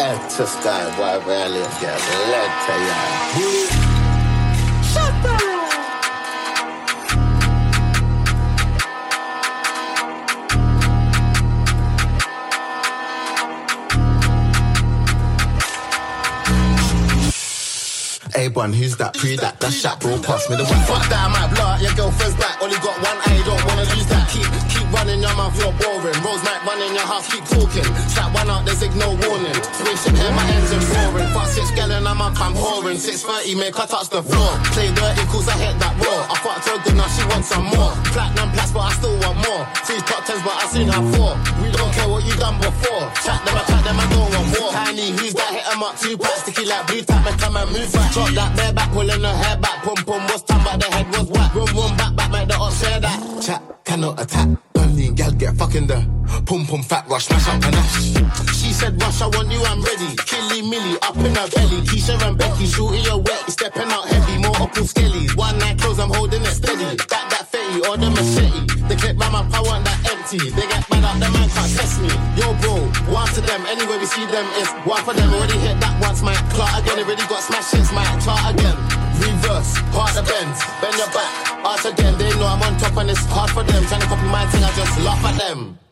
[0.00, 2.00] And to sky, why again?
[2.30, 3.97] Let
[18.58, 19.14] A1, who's that?
[19.14, 20.18] Pre that, that's shot, bro.
[20.18, 20.82] Pass me the one.
[20.90, 22.58] Fuck that, I might blow out your girlfriend's back.
[22.58, 24.26] Only got one eye, don't wanna lose that.
[24.34, 26.18] Keep, keep running your mouth, you're boring.
[26.26, 27.84] Rose might in your house, keep talking.
[28.08, 29.54] Shot one out, there's no warning.
[29.76, 31.28] Spaceship here, my engine roaring.
[31.36, 32.96] Fast six gallon, I'm up, I'm whoring.
[32.96, 34.52] 630, make her touch the floor.
[34.72, 36.32] Play dirty, cause I hit that raw.
[36.32, 37.92] I fucked her good, now she wants some more.
[38.16, 39.62] Platinum plus, but I still want more.
[39.84, 41.32] Three top tens, but I seen her four.
[41.60, 43.04] We don't care what you done before.
[43.20, 44.72] Chat them, I chat them, I don't want more.
[44.72, 45.50] Tiny, who's that?
[45.52, 48.12] Hit 'em up, two packs, sticky like blue tap, and come and move back.
[48.12, 49.82] Drop that bare back, pulling her hair back.
[49.84, 51.54] Pum pum what's time, but the head was whack.
[51.54, 53.18] Room room back back, make the ops share that.
[53.44, 54.48] Chat cannot attack.
[54.72, 55.98] Berlin gal get fucking the
[56.46, 58.54] pum pum fat rush, smash up and dash.
[58.54, 60.14] She said, Rush, I want you, I'm ready.
[60.26, 61.80] Killy Millie up in her belly.
[61.88, 65.36] Keisha and Becky shooting your wet, stepping out heavy, more up on skellies.
[65.36, 66.84] One night close, I'm holding it steady.
[67.08, 68.68] That that fetty or the machete.
[68.88, 70.50] The clip round my power and that empty.
[70.50, 72.12] They get mad up, the man can't test me.
[72.36, 73.64] Yo, bro, one to them.
[73.66, 75.32] Anyway, we see them is one for them.
[75.32, 76.98] Already hit that once, my clock again.
[77.00, 78.76] Already got smash hits, my chart again.
[79.18, 81.32] Reverse, part the bends, bend your back,
[81.66, 82.16] arch again.
[82.18, 83.82] They know I'm on top and it's hard for them.
[83.86, 85.87] Trying to copy my thing, I just laugh at them.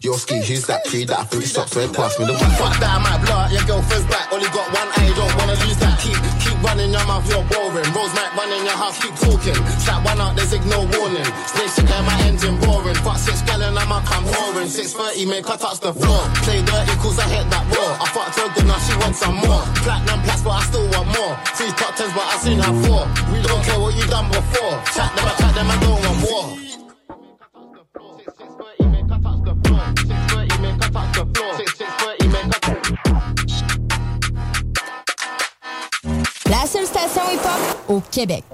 [0.00, 2.24] Yo, ski, who's that pre that I think it stops right past me?
[2.24, 4.32] The one fuck that I might blow out your girlfriend's back.
[4.32, 6.00] Only got one eye, don't wanna lose that.
[6.00, 7.84] Keep, keep running your mouth, you're boring.
[7.92, 9.52] Rose might run in your house, keep talking.
[9.84, 11.28] Shot one out, there's no warning.
[11.52, 12.96] Spaceship air, my engine boring.
[13.04, 14.72] Fuck six gallon, I'm up, I'm whoring.
[14.72, 16.24] 630, make her touch the floor.
[16.48, 18.00] Play dirty, cause I hit that raw.
[18.00, 19.60] I fucked her good, now she wants some more.
[19.84, 21.36] Platinum plus, but I still want more.
[21.60, 23.04] Three top tens, but I seen her four.
[23.28, 24.80] We don't care what you done before.
[24.96, 26.69] Chat them, I chat them, I don't want war.
[36.50, 38.44] La seule station hip-hop au Québec.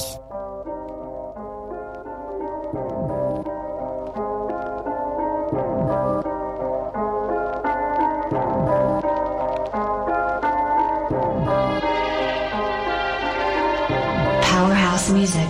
[14.42, 15.40] Powerhouse Music.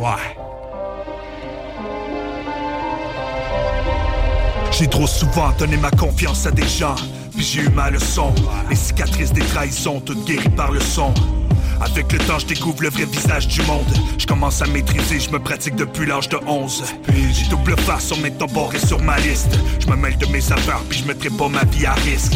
[0.00, 0.10] Ouais.
[4.72, 6.96] J'ai trop souvent donné ma confiance à des gens,
[7.32, 8.34] puis j'ai eu ma leçon.
[8.68, 11.14] Les cicatrices des trahisons, toutes guéries par le son.
[11.84, 13.86] Avec le temps, je découvre le vrai visage du monde.
[14.16, 16.84] Je commence à maîtriser, je me pratique depuis l'âge de 11.
[17.08, 19.58] Puis j'ai double face en mettant boré sur ma liste.
[19.80, 22.34] Je me mêle de mes affaires, puis je mettrai pas ma vie à risque.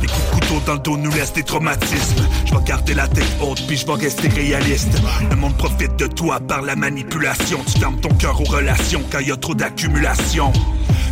[0.00, 2.26] Les coups de couteau dans le dos nous laissent des traumatismes.
[2.46, 4.98] Je vais garder la tête haute, puis je vais rester réaliste.
[5.30, 7.60] Le monde profite de toi par la manipulation.
[7.70, 10.52] Tu fermes ton cœur aux relations quand y a trop d'accumulation.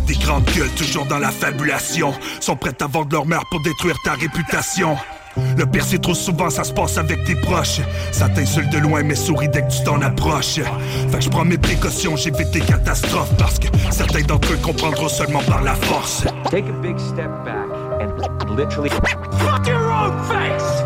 [0.07, 3.97] Des grandes gueules toujours dans la fabulation Sont prêtes à vendre leur mère pour détruire
[4.05, 4.95] ta réputation
[5.57, 7.81] le pire c'est trop souvent ça se passe avec tes proches
[8.11, 10.59] Ça t'insulte de loin mais souris dès que tu t'en approches
[11.11, 15.09] Fait que je prends mes précautions, j'évite les catastrophes Parce que certains d'entre eux comprendront
[15.09, 17.67] seulement par la force Take a big step back
[17.99, 20.81] and literally fuck your own face.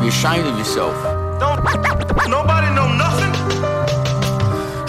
[0.00, 0.94] Be ashamed of yourself.
[1.40, 1.62] Don't
[2.28, 3.41] nobody know nothing.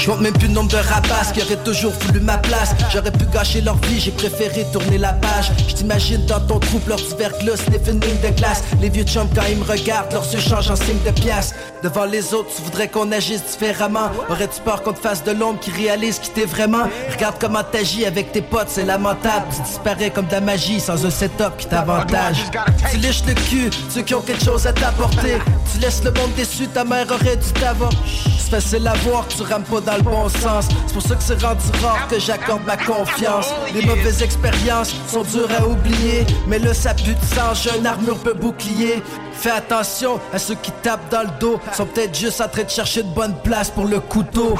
[0.04, 2.76] Je compte même plus le nombre de rapaces qui auraient toujours voulu ma place.
[2.92, 5.50] J'aurais pu gâcher leur vie, j'ai préféré tourner la page.
[5.70, 8.64] Je t'imagine dans ton troupe, leur sniffing une ligne de glace.
[8.82, 11.54] Les vieux chums, quand ils me regardent, leur se changent en signe de pièce.
[11.84, 14.10] Devant les autres, tu voudrais qu'on agisse différemment.
[14.30, 16.84] Aurais-tu peur qu'on te fasse de l'ombre qui réalise qui t'es vraiment?
[17.10, 19.46] Regarde comment t'agis avec tes potes, c'est lamentable.
[19.56, 22.44] Tu disparais comme de la magie sans un setup qui t'avantage.
[22.92, 25.38] Tu liches le cul, ceux qui ont quelque chose à t'apporter.
[25.72, 27.92] Tu laisses le monde déçu, ta mère aurait dû t'avoir.
[28.38, 30.68] C'est facile à voir tu rames pas dans le bon sens.
[30.88, 33.48] C'est pour ça que c'est rendu rare que j'accorde ma confiance.
[33.74, 37.86] Les mauvaises expériences sont dures à oublier, mais là ça pue de sang, j'ai une
[37.86, 39.02] armure peu bouclier.
[39.34, 42.70] Fais attention à ceux qui tapent dans le dos, sont peut-être juste en train de
[42.70, 44.56] chercher de bonne place pour le couteau.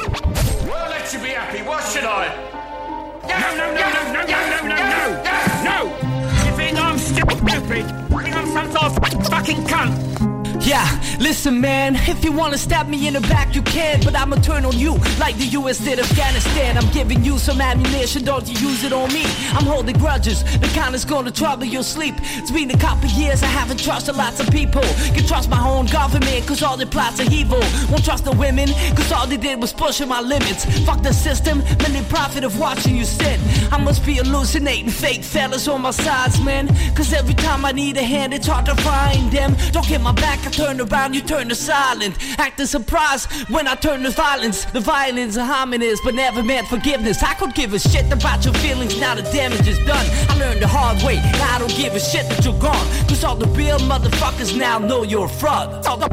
[10.64, 10.88] Yeah,
[11.20, 11.94] listen, man.
[11.94, 14.00] If you wanna stab me in the back, you can.
[14.02, 16.78] But I'ma turn on you like the US did Afghanistan.
[16.78, 19.24] I'm giving you some ammunition, don't you use it on me.
[19.52, 22.14] I'm holding grudges, the kind that's gonna trouble your sleep.
[22.38, 24.80] It's been a couple years, I haven't trusted lots of people.
[25.12, 27.60] Can trust my own government, cause all their plots are evil.
[27.90, 30.64] Won't trust the women, cause all they did was pushing my limits.
[30.86, 33.38] Fuck the system, man, they profit of watching you sin.
[33.70, 36.68] I must be hallucinating fake fellas on my sides, man.
[36.94, 39.54] Cause every time I need a hand, it's hard to find them.
[39.72, 42.16] Don't get my back, I turn around, you turn to silent.
[42.38, 44.64] Acting surprised when I turn to violence.
[44.66, 47.22] The violence of hominids, but never meant forgiveness.
[47.22, 50.06] I could give a shit about your feelings, now the damage is done.
[50.28, 52.86] I learned the hard way, now I don't give a shit that you're gone.
[53.08, 55.86] Cause all the real motherfuckers now know you're a fraud.
[55.86, 56.08] All the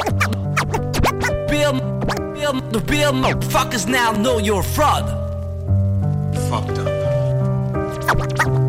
[1.52, 1.74] real,
[2.34, 5.06] real, the real motherfuckers now know you're a fraud.
[6.50, 8.61] Fucked up.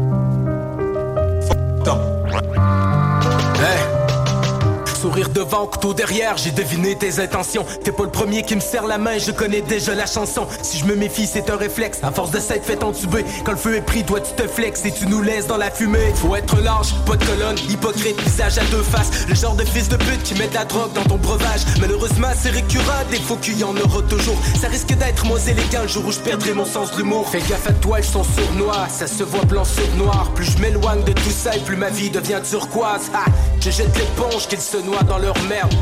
[5.12, 7.66] Sourire devant, couteau derrière, j'ai deviné tes intentions.
[7.84, 10.46] T'es pas le premier qui me serre la main, je connais déjà la chanson.
[10.62, 11.98] Si je me méfie, c'est un réflexe.
[12.02, 14.86] À force de s'être fait entuber, quand le feu est pris, toi tu te flexes
[14.86, 16.14] et tu nous laisses dans la fumée.
[16.14, 19.26] Faut être large, pas de colonne, hypocrite, visage à deux faces.
[19.28, 21.60] Le genre de fils de pute qui met de la drogue dans ton breuvage.
[21.78, 24.38] Malheureusement, c'est récurrent, des faux qu'il y en aura toujours.
[24.58, 27.28] Ça risque d'être moins élégant le jour où je perdrai mon sens de l'humour.
[27.28, 30.30] Fais gaffe à toi, elles sont sournois, ça se voit blanc sur noir.
[30.34, 33.10] Plus je m'éloigne de tout ça et plus ma vie devient turquoise.
[33.12, 33.26] Ha!
[33.60, 35.72] Je jette l'éponge qu'ils se dans leur merde.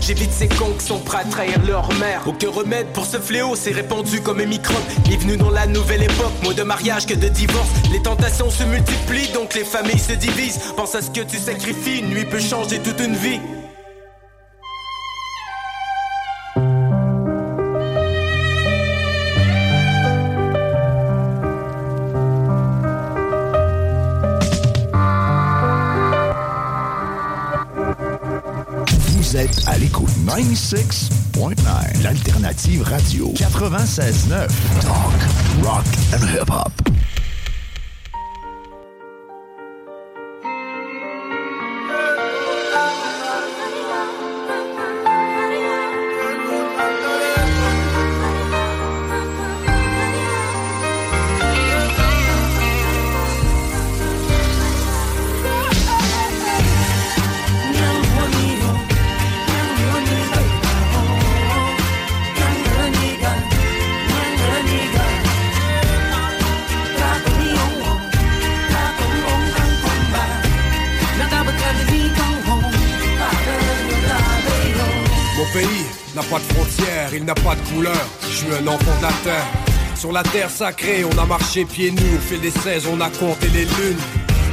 [0.00, 2.22] J'évite ces cons qui sont prêts à trahir leur mère.
[2.26, 4.82] Aucun remède pour ce fléau, c'est répandu comme un microbe.
[5.04, 7.68] Bienvenue dans la nouvelle époque, moins de mariage que de divorce.
[7.92, 10.60] Les tentations se multiplient, donc les familles se divisent.
[10.76, 13.40] Pense à ce que tu sacrifies, une nuit peut changer toute une vie.
[29.48, 34.48] Êtes à l'écoute 96.9, l'alternative radio 96.9.
[34.80, 36.97] Talk, rock and hip-hop.
[77.28, 78.06] N'a pas de couleur.
[78.22, 79.46] Je suis un enfant de la terre.
[79.94, 82.16] Sur la terre sacrée, on a marché pieds nus.
[82.16, 84.00] Au fil des 16, on a compté les lunes.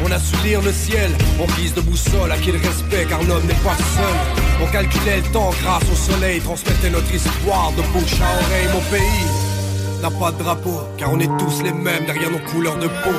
[0.03, 1.09] On a su lire le ciel
[1.41, 4.15] en guise de boussole, à qui le respect, car l'homme n'est pas seul.
[4.61, 8.67] On calculait le temps grâce au soleil, transmettait notre histoire de bouche à oreille.
[8.73, 12.77] Mon pays n'a pas de drapeau, car on est tous les mêmes derrière nos couleurs
[12.77, 13.15] de peau.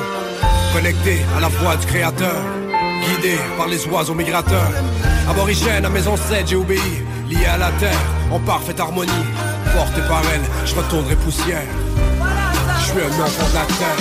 [0.71, 2.43] Connectés à la voix du créateur,
[3.01, 4.71] guidés par les oiseaux migrateurs.
[5.27, 9.46] Aborigène à mes ancêtres, j'ai obéi, lié à la terre, en parfaite harmonie.
[9.77, 11.61] Porté par elle, je retournerai poussière.
[12.79, 13.95] Je suis un enfant de la terre.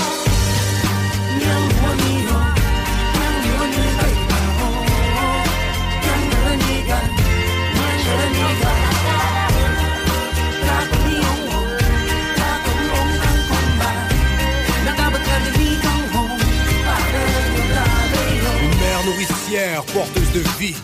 [18.63, 20.75] Une mère nourricière, porteuse de vie.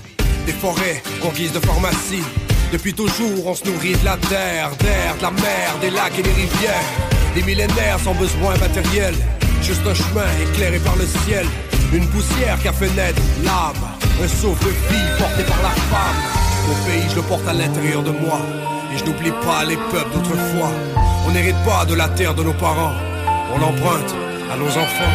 [0.44, 2.22] Des forêts en guise de pharmacie.
[2.72, 6.22] Depuis toujours, on se nourrit de la terre, d'air, de la mer, des lacs et
[6.22, 6.88] des rivières.
[7.34, 9.14] Des millénaires sans besoin matériel.
[9.60, 11.46] Juste un chemin éclairé par le ciel.
[11.92, 13.84] Une poussière qui a fait naître l'âme.
[14.24, 16.18] Un souffle de vie porté par la femme.
[16.66, 18.40] Mon pays, je le porte à l'intérieur de moi.
[18.94, 20.72] Et je n'oublie pas les peuples d'autrefois.
[21.26, 22.94] On n'hérite pas de la terre de nos parents,
[23.54, 24.14] on l'emprunte
[24.52, 25.14] à nos enfants.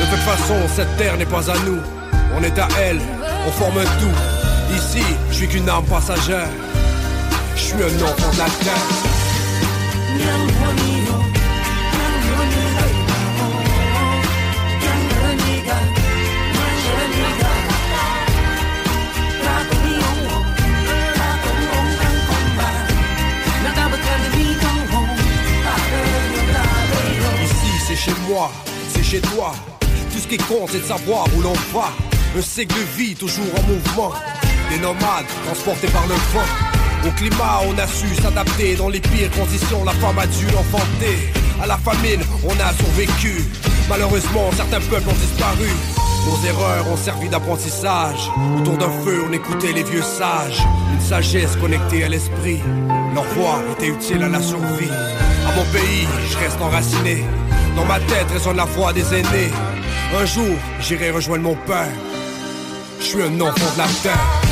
[0.00, 1.78] De toute façon, cette terre n'est pas à nous,
[2.36, 3.00] on est à elle,
[3.46, 4.74] on forme tout.
[4.74, 6.48] Ici, je suis qu'une arme passagère,
[7.56, 8.46] je suis un enfant de la
[27.86, 28.50] c'est chez moi,
[28.92, 29.54] c'est chez toi.
[30.12, 31.92] Tout ce qui compte, c'est de savoir où l'on va.
[32.36, 34.12] Un cycle de vie toujours en mouvement.
[34.70, 36.75] Des nomades transportés par le vent.
[37.06, 39.84] Au climat, on a su s'adapter dans les pires conditions.
[39.84, 41.32] La femme a dû l'enfanter.
[41.62, 43.44] À la famine, on a survécu.
[43.88, 45.70] Malheureusement, certains peuples ont disparu.
[46.26, 48.28] Nos erreurs ont servi d'apprentissage.
[48.58, 50.66] Autour d'un feu, on écoutait les vieux sages.
[50.92, 52.60] Une sagesse connectée à l'esprit.
[53.14, 54.90] Leur voix était utile à la survie.
[54.90, 57.24] À mon pays, je reste enraciné.
[57.76, 59.52] Dans ma tête résonne la voix des aînés.
[60.20, 61.92] Un jour, j'irai rejoindre mon père.
[62.98, 64.45] Je suis un enfant de la terre.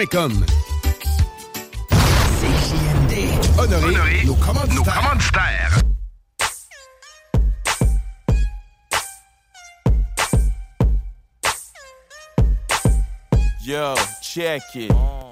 [0.00, 0.32] Point .com.
[2.40, 3.12] CJMD.
[3.58, 5.82] Honoré, nos commanditaires.
[13.62, 14.90] Yo, check it.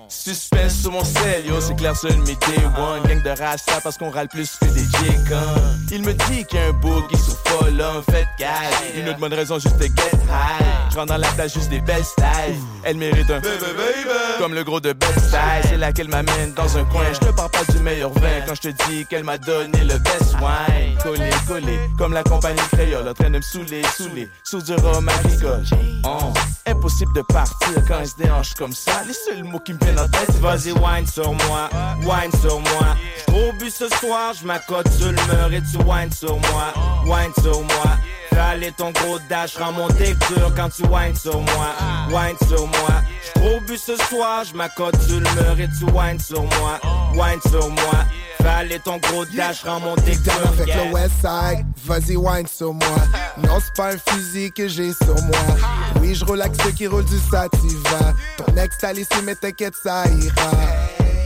[0.09, 3.08] Suspense sur mon sel, yo, c'est clair, c'est une mes day one.
[3.29, 5.79] Gang de rasta parce qu'on râle plus que des chickens.
[5.91, 8.49] Il me dit qu'il y a un boogie sur folle, en fait, gars.
[8.97, 10.67] Une autre bonne raison juste de get high.
[10.91, 12.57] Je rentre dans la place juste des best styles.
[12.85, 14.39] Elle mérite un baby, baby.
[14.39, 15.41] Comme le gros de best style.
[15.69, 17.05] C'est là qu'elle m'amène dans un coin.
[17.13, 19.99] Je te parle pas du meilleur vin quand je te dis qu'elle m'a donné le
[19.99, 20.97] best wine.
[21.03, 24.29] Collé, collé, comme la compagnie créole en train de me saouler, saouler.
[24.45, 25.65] Sous du rhum agricole.
[26.05, 26.33] Oh.
[26.67, 29.03] Impossible de partir quand elle se déhanche comme ça.
[29.07, 31.69] Les seuls mots qui me viennent en tête, Vas-y, wine sur moi,
[32.03, 32.97] wine sur moi.
[33.27, 36.73] Trop bu ce soir, je m'accote sur le mur et tu wine sur moi,
[37.07, 37.99] wine sur moi.
[38.41, 40.17] Aller ton gros dash, rends mon dur
[40.57, 41.75] quand tu wine sur moi,
[42.09, 43.03] wine sur moi.
[43.35, 46.79] Trop bu ce soir, je m'accote sur le mur et tu wine sur moi,
[47.15, 48.05] wine sur moi.
[48.47, 50.15] Aller ton gros dash, rends mon dur.
[50.45, 52.97] avec le Westside, vas-y wine sur moi.
[53.39, 55.57] Non, c'est pas un fusil que j'ai sur moi.
[56.01, 58.15] Oui, je avec ceux qui roulent du sativa.
[58.37, 60.51] Ton ex t'a laissé, mais t'inquiète, ça ira.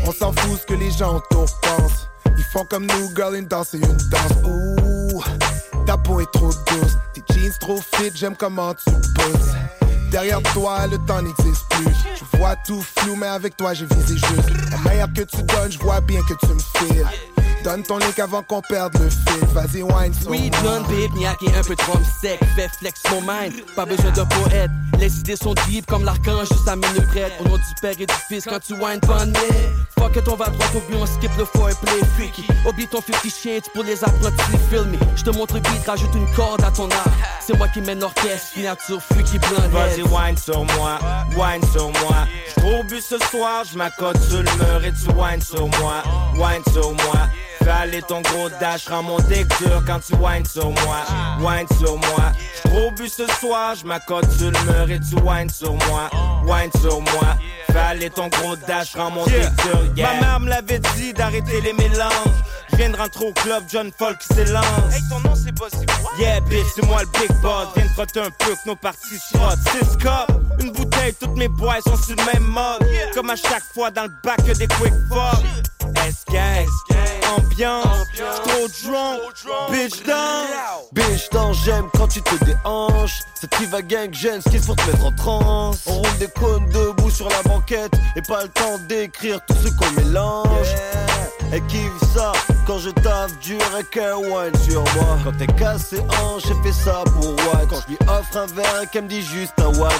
[0.07, 2.09] On s'en fout ce que les gens autour pensent.
[2.37, 4.33] Ils font comme nous, girl, une danse et une danse.
[4.45, 5.23] Ouh,
[5.87, 6.97] ta peau est trop douce.
[7.15, 9.53] Tes jeans trop fit, j'aime comment tu pousses.
[10.11, 11.95] Derrière toi, le temps n'existe plus.
[12.17, 14.51] Je vois tout flou, mais avec toi, j'ai visé juste.
[14.71, 17.07] La meilleure que tu donnes, je vois bien que tu me files.
[17.65, 19.47] Donne ton link avant qu'on perde le fil.
[19.53, 22.41] Vas-y, wine sur Oui, blonde, babe, niaque et un peu trop sec.
[22.57, 24.71] Fais flex mon mind, pas besoin de poète.
[24.99, 27.33] Les idées sont deep comme l'archange, juste à minute prête.
[27.41, 29.33] Au nom du père et du fils, quand tu wine, bonne
[29.99, 32.45] Fuck it, on va droit au but, on skip le foreplay freaky.
[32.69, 34.99] Oublie ton 50 shades pour les apprentis, feel me.
[35.17, 37.13] Je te montre le beat, rajoute une corde à ton art.
[37.41, 39.71] C'est moi qui mène l'orchestre, signature freaky blonde.
[39.71, 40.99] Vas-y, wine sur moi,
[41.37, 42.27] wine sur moi.
[42.57, 46.03] Trop bu ce soir, je m'accote sur le mur et tu wine sur moi,
[46.35, 47.29] wine sur moi.
[47.63, 50.99] Fais aller ton gros dash, rends mon dick dur quand tu wine sur moi,
[51.41, 52.33] wine sur moi.
[52.65, 56.11] Trop bu ce soir, je m'accote sur le mur et tu wine sur moi,
[56.45, 57.37] wine sur moi.
[57.71, 59.47] Fais aller ton gros dash, rends mon Yeah.
[59.49, 60.15] dick dur, yeah.
[60.15, 62.11] Ma mère me l'avait dit d'arrêter les mélanges.
[62.71, 64.65] Je viens de rentrer au club, John Folk qui s'élance.
[64.95, 65.85] Hey, ton nom c'est Bossy
[66.19, 67.69] Yeah, bitch, c'est moi le big boss.
[67.77, 69.59] Viens de frotter un peu que nos parties se frottent.
[69.71, 70.27] Six cups,
[70.61, 72.87] une bouteille, toutes mes boys sont sur le même mode.
[73.15, 75.45] Comme à chaque fois dans le bac que des quick fuck.
[76.09, 76.67] S-Gang,
[77.37, 78.07] ambiance,
[78.45, 79.21] trop drunk,
[79.71, 80.47] bitch down.
[80.93, 83.21] Bitch dans j'aime quand tu te déhanches.
[83.41, 85.81] Cette qui va gang gêne, ce qui faut te mettre en transe.
[85.87, 87.93] On roule des cônes debout sur la banquette.
[88.17, 90.69] Et pas le temps d'écrire tout ce qu'on mélange
[91.53, 92.33] Elle kiffe ça
[92.67, 95.19] quand je taffe dur et qu'elle wine sur moi?
[95.23, 98.83] Quand t'es cassé hanche, j'ai fait ça pour what Quand je lui offre un verre
[98.83, 99.93] et qu'elle me dit juste un what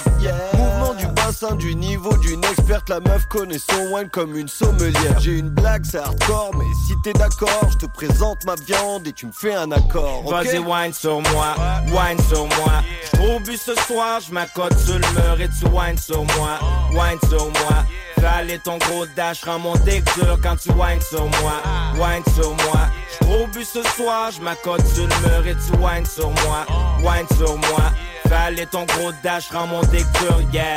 [0.55, 2.89] Mouvement du bassin, du niveau d'une experte.
[2.89, 5.19] La meuf connaît son wine comme une sommelière.
[5.19, 9.13] J'ai une blague, c'est hardcore, mais si t'es d'accord Je te présente ma viande et
[9.13, 10.31] tu me fais un accord ok?
[10.31, 11.55] Vas-y, wine sur moi,
[11.87, 12.81] wine sur moi.
[13.27, 16.59] Au but ce soir, je m'accote sur le mur et tu wine sur moi,
[16.91, 17.85] wine sur moi.
[18.25, 21.61] Aller ton gros dash, rends mon dur quand tu wine sur moi,
[21.95, 22.89] wine sur moi.
[23.29, 26.65] Au but ce soir, je m'accote sur le mur et tu wine sur moi,
[26.99, 27.91] wine sur moi.
[28.31, 30.03] Aller ton gros dash, rends mon dur,
[30.51, 30.75] yeah.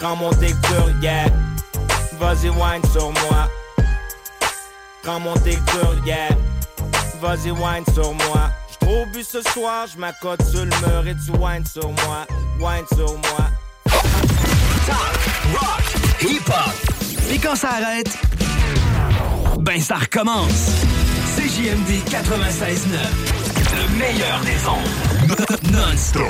[0.00, 0.30] Rends mon
[1.02, 1.26] yeah.
[2.20, 3.48] Vas-y, wine sur moi.
[5.02, 6.28] Prends mon décor, yeah.
[7.20, 8.50] Vas-y, wine sur moi.
[8.70, 12.26] J't'ai au but ce soir, j'm'accote sur le mur et tu wine sur moi.
[12.60, 13.50] Wine sur moi.
[14.88, 15.84] Rock,
[16.20, 16.74] hip-hop.
[17.30, 18.16] Et quand ça arrête,
[19.60, 20.70] ben ça recommence.
[21.36, 22.96] CJMD 96.9,
[23.76, 25.72] le meilleur des ondes.
[25.72, 26.22] Non-stop.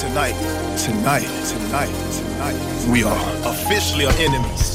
[0.00, 0.34] Tonight,
[0.76, 2.56] tonight, tonight, tonight,
[2.88, 4.72] we are officially enemies.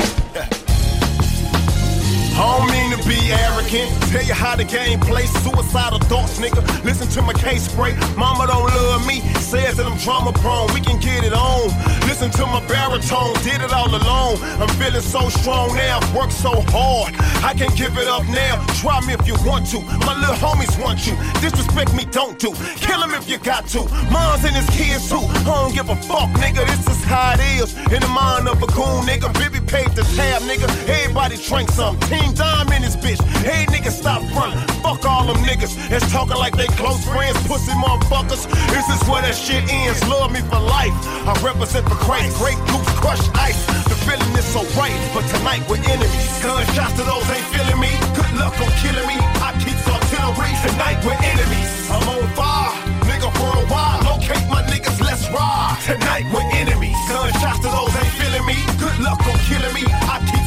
[2.38, 3.90] I don't mean to be arrogant.
[4.14, 5.32] Tell you how the game plays.
[5.42, 6.62] Suicidal thoughts, nigga.
[6.86, 7.98] Listen to my case spray.
[8.16, 9.22] Mama don't love me.
[9.42, 10.72] Says that I'm drama prone.
[10.74, 11.74] We can get it on.
[12.06, 13.34] Listen to my baritone.
[13.42, 14.38] Did it all alone.
[14.62, 15.98] I'm feeling so strong now.
[16.14, 17.16] Work so hard.
[17.44, 18.64] I can't give it up now.
[18.82, 19.82] Try me if you want to.
[20.06, 21.18] My little homies want you.
[21.42, 22.54] Disrespect me, don't do.
[22.86, 23.82] Kill him if you got to.
[24.14, 25.26] Mom's and his kids too.
[25.26, 26.66] I don't give a fuck, nigga.
[26.70, 27.74] This is how it is.
[27.90, 29.34] In the mind of a goon, nigga.
[29.42, 30.68] Bibby paid the tab, nigga.
[30.88, 32.00] Everybody drink some.
[32.12, 33.22] Team Dime in this bitch.
[33.44, 34.60] Hey, nigga, stop frontin'.
[34.82, 35.76] Fuck all them niggas.
[35.90, 37.38] That's talking like they close friends.
[37.48, 38.44] Pussy motherfuckers.
[38.74, 40.02] This is where that shit ends.
[40.08, 40.94] Love me for life.
[41.28, 42.38] I represent for Christ.
[42.38, 43.60] Great goose crush ice.
[43.88, 44.94] The feeling is so right.
[45.14, 46.32] But tonight we're enemies.
[46.44, 47.92] Gunshots to those ain't feeling me.
[48.16, 49.18] Good luck on killing me.
[49.44, 50.52] I keep artillery.
[50.66, 51.72] Tonight we're enemies.
[51.90, 52.74] I'm on fire.
[53.08, 54.04] Nigga, worldwide.
[54.04, 55.00] Locate my niggas.
[55.02, 55.80] Let's ride.
[55.86, 56.26] Tonight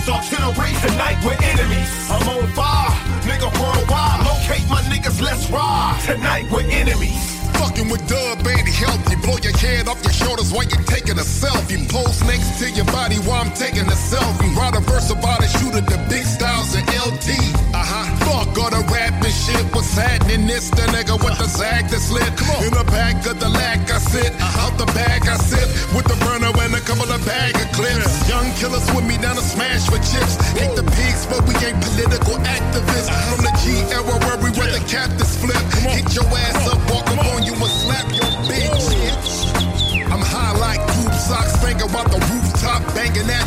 [0.01, 0.73] I keep artillery.
[0.81, 2.11] Tonight we're enemies.
[2.11, 2.91] I'm on fire.
[3.29, 4.25] Nigga, worldwide.
[4.25, 5.21] Locate my niggas.
[5.21, 6.01] Let's ride.
[6.07, 7.41] Tonight we're enemies.
[7.61, 9.17] Fucking with dub ain't healthy.
[9.17, 11.85] Blow your head off your shoulders while you're taking a selfie.
[11.89, 14.57] Pose next to your body while I'm taking a selfie.
[14.57, 17.29] Write a verse about a shooter, the big styles and LT.
[17.77, 18.07] Uh huh.
[18.25, 19.61] Fuck all the rapping shit.
[19.75, 20.47] What's happening?
[20.47, 22.33] This the nigga with the zag that's lit.
[22.65, 24.33] In the back of the lack, I sit.
[24.65, 25.69] Out the bag, I sit.
[25.95, 26.40] With the burner
[28.51, 30.35] Young killers with me down to smash for chips.
[30.59, 33.11] Hate the pigs, but we ain't political activists.
[33.31, 35.57] From the G era where we were the captives flip.
[35.79, 39.55] Hit your ass up, walk up on you and slap your bitch.
[40.11, 43.47] I'm high like tube socks, thinking about the rooftop, banging that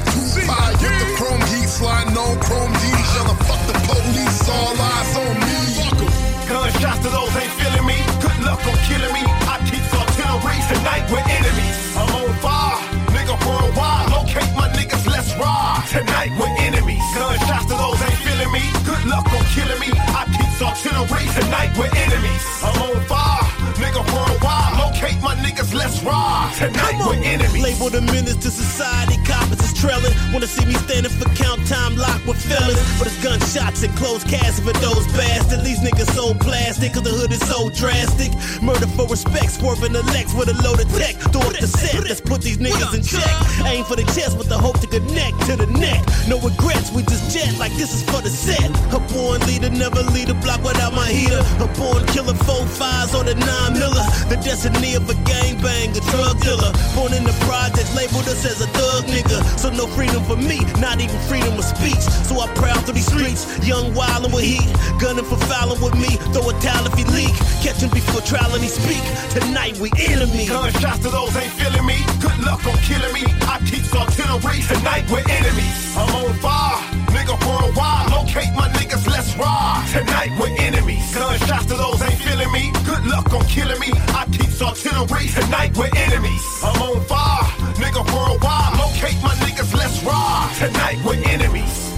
[21.53, 22.45] Tonight we're enemies.
[22.63, 23.45] I'm on fire.
[23.77, 24.73] Nigga worldwide.
[24.79, 25.73] Locate niggas.
[25.75, 26.55] Let's ride.
[26.57, 27.61] Tonight we're enemies.
[27.61, 30.15] Label the menace to society, coppers is trailing.
[30.31, 32.79] Wanna see me standing for count time, locked with fellas.
[32.97, 35.63] But it's gunshots and closed casts for those bastards.
[35.63, 38.31] These niggas so plastic, cause the hood is so drastic.
[38.63, 41.19] Murder for respect, swerving the Lex with a loaded tech.
[41.35, 43.35] Throw up the set, let's put these niggas in check.
[43.67, 46.01] Aim for the chest with the hope to connect to the neck.
[46.27, 48.71] No regrets, we just jet like this is for the set.
[48.95, 51.43] A born leader, never lead a block without my heater.
[51.59, 54.05] A born killer, four fives on the nine miller.
[54.31, 56.71] The destiny of a gangbang, a drug dealer.
[56.93, 59.41] Born in the projects, labeled us as a thug nigga.
[59.57, 62.03] So no freedom for me, not even freedom of speech.
[62.29, 64.69] So I proud through these streets, young wildin' with heat.
[65.01, 67.33] Gunning for fouling with me, throw a towel if he leak.
[67.63, 69.03] Catch him before trial and he speak.
[69.31, 70.49] Tonight we enemies.
[70.49, 71.97] Gunshots to those ain't feeling me.
[72.19, 73.23] Good luck on killing me.
[73.47, 74.59] I keep artillery.
[74.67, 75.95] Tonight we're enemies.
[75.95, 76.83] I'm on fire.
[77.15, 78.11] Nigga worldwide.
[78.11, 79.07] Locate my niggas.
[79.07, 79.87] Let's ride.
[79.95, 81.15] Tonight we're enemies.
[81.15, 82.72] Gunshots to those ain't feeling me.
[82.93, 83.89] Good luck on killing me.
[84.13, 85.25] I keep artillery.
[85.25, 86.45] Tonight we're enemies.
[86.61, 87.49] I'm on fire.
[87.81, 88.77] Nigga worldwide.
[88.77, 89.73] Locate my niggas.
[89.73, 90.53] Let's ride.
[90.61, 91.89] Tonight we're enemies.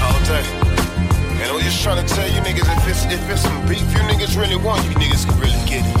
[0.00, 0.48] All day.
[1.44, 4.00] And I'm just trying to tell you niggas if it's if it's some beef you
[4.08, 5.92] niggas really want, you niggas can really get it.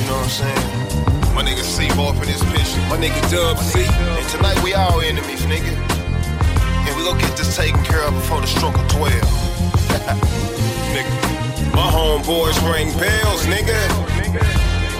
[0.00, 1.34] You know what I'm saying?
[1.36, 2.80] My nigga C off in this picture.
[2.88, 3.84] My nigga Dub C.
[3.84, 5.76] And tonight we all enemies, nigga.
[6.88, 9.12] And we gonna get this taken care of before the stroke of 12.
[10.96, 11.37] nigga.
[11.78, 13.78] My homeboys ring bells, nigga.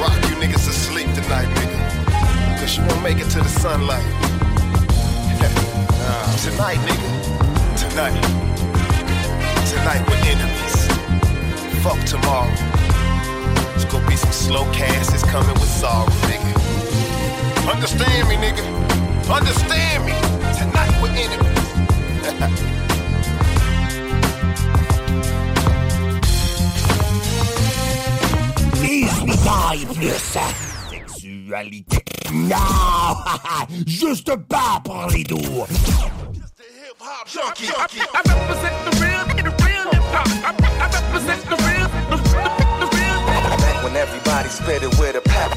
[0.00, 2.60] Rock you niggas to sleep tonight, nigga.
[2.60, 4.06] Cause you won't make it to the sunlight.
[6.44, 7.10] Tonight, nigga.
[7.82, 8.22] Tonight.
[9.72, 10.76] Tonight we're enemies.
[11.82, 12.48] Fuck tomorrow.
[13.74, 16.52] It's gonna be some slow casses coming with sorrow, nigga.
[17.74, 18.62] Understand me, nigga.
[19.28, 20.12] Understand me.
[20.56, 22.84] Tonight we're enemies.
[28.98, 30.18] Laisse-moi plus
[30.90, 32.02] sexualité.
[32.32, 33.14] Non,
[33.86, 35.68] juste pas par les doigts.
[37.26, 40.26] Junkie, I, I represent the real, the real hip hop.
[40.42, 40.50] I,
[40.80, 42.42] I represent the real, the, the,
[42.80, 43.18] the real.
[43.26, 45.50] Back when everybody spit it with a pep.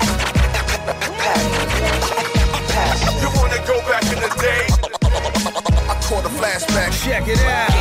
[3.22, 4.68] You wanna go back in the day?
[5.89, 6.91] I caught a flashback.
[7.03, 7.72] Check it out.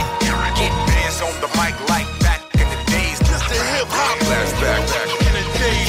[0.57, 3.19] Get bands on the mic like back in the days.
[3.19, 5.10] Just the hip hop flashback.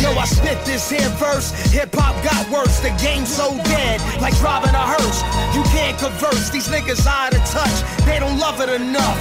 [0.01, 1.53] Yo, I spit this here verse.
[1.71, 2.79] Hip hop got worse.
[2.79, 5.21] The game's so dead, like driving a hearse.
[5.53, 6.49] You can't converse.
[6.49, 7.77] These niggas out of touch.
[8.05, 9.17] They don't love it enough.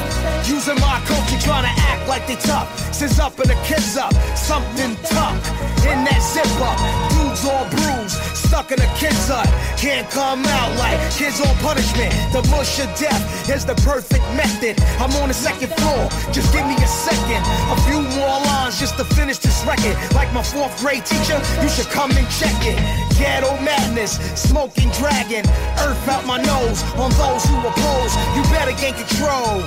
[0.48, 2.68] Using my culture, trying to act like they tough.
[2.94, 5.36] Since up and the kids up, something tough
[5.84, 6.76] in that zip up.
[7.12, 9.48] Dudes all bruised, stuck in a kid's hut.
[9.76, 12.12] Can't come out like kids on punishment.
[12.32, 14.80] The mush of death is the perfect method.
[15.00, 16.08] I'm on the second floor.
[16.32, 17.40] Just give me a second.
[17.72, 19.96] A few more lines just to finish this record.
[20.12, 22.78] Like my fourth grade teacher, you should come and check it.
[23.18, 25.44] Ghetto madness, smoking dragon.
[25.80, 28.12] Earth out my nose on those who oppose.
[28.36, 29.62] You better gain control.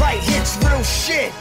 [0.00, 1.32] Right hits, real shit.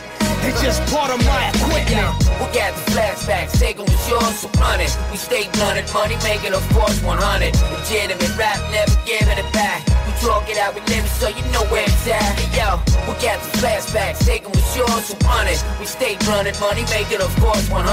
[0.46, 2.16] It's just part of my equipment.
[2.40, 4.92] We got the flashbacks, taking what's yours, so run it.
[5.12, 7.56] We stay blunted, money making, a force 100.
[7.72, 9.84] Legitimate rap, never giving it back.
[10.06, 12.40] We talk it out, we live so you know where it's at.
[12.40, 15.60] Hey, yo, we got the flashbacks, taking what's yours, so run it.
[15.80, 17.84] We stay running, money making, of course, 100.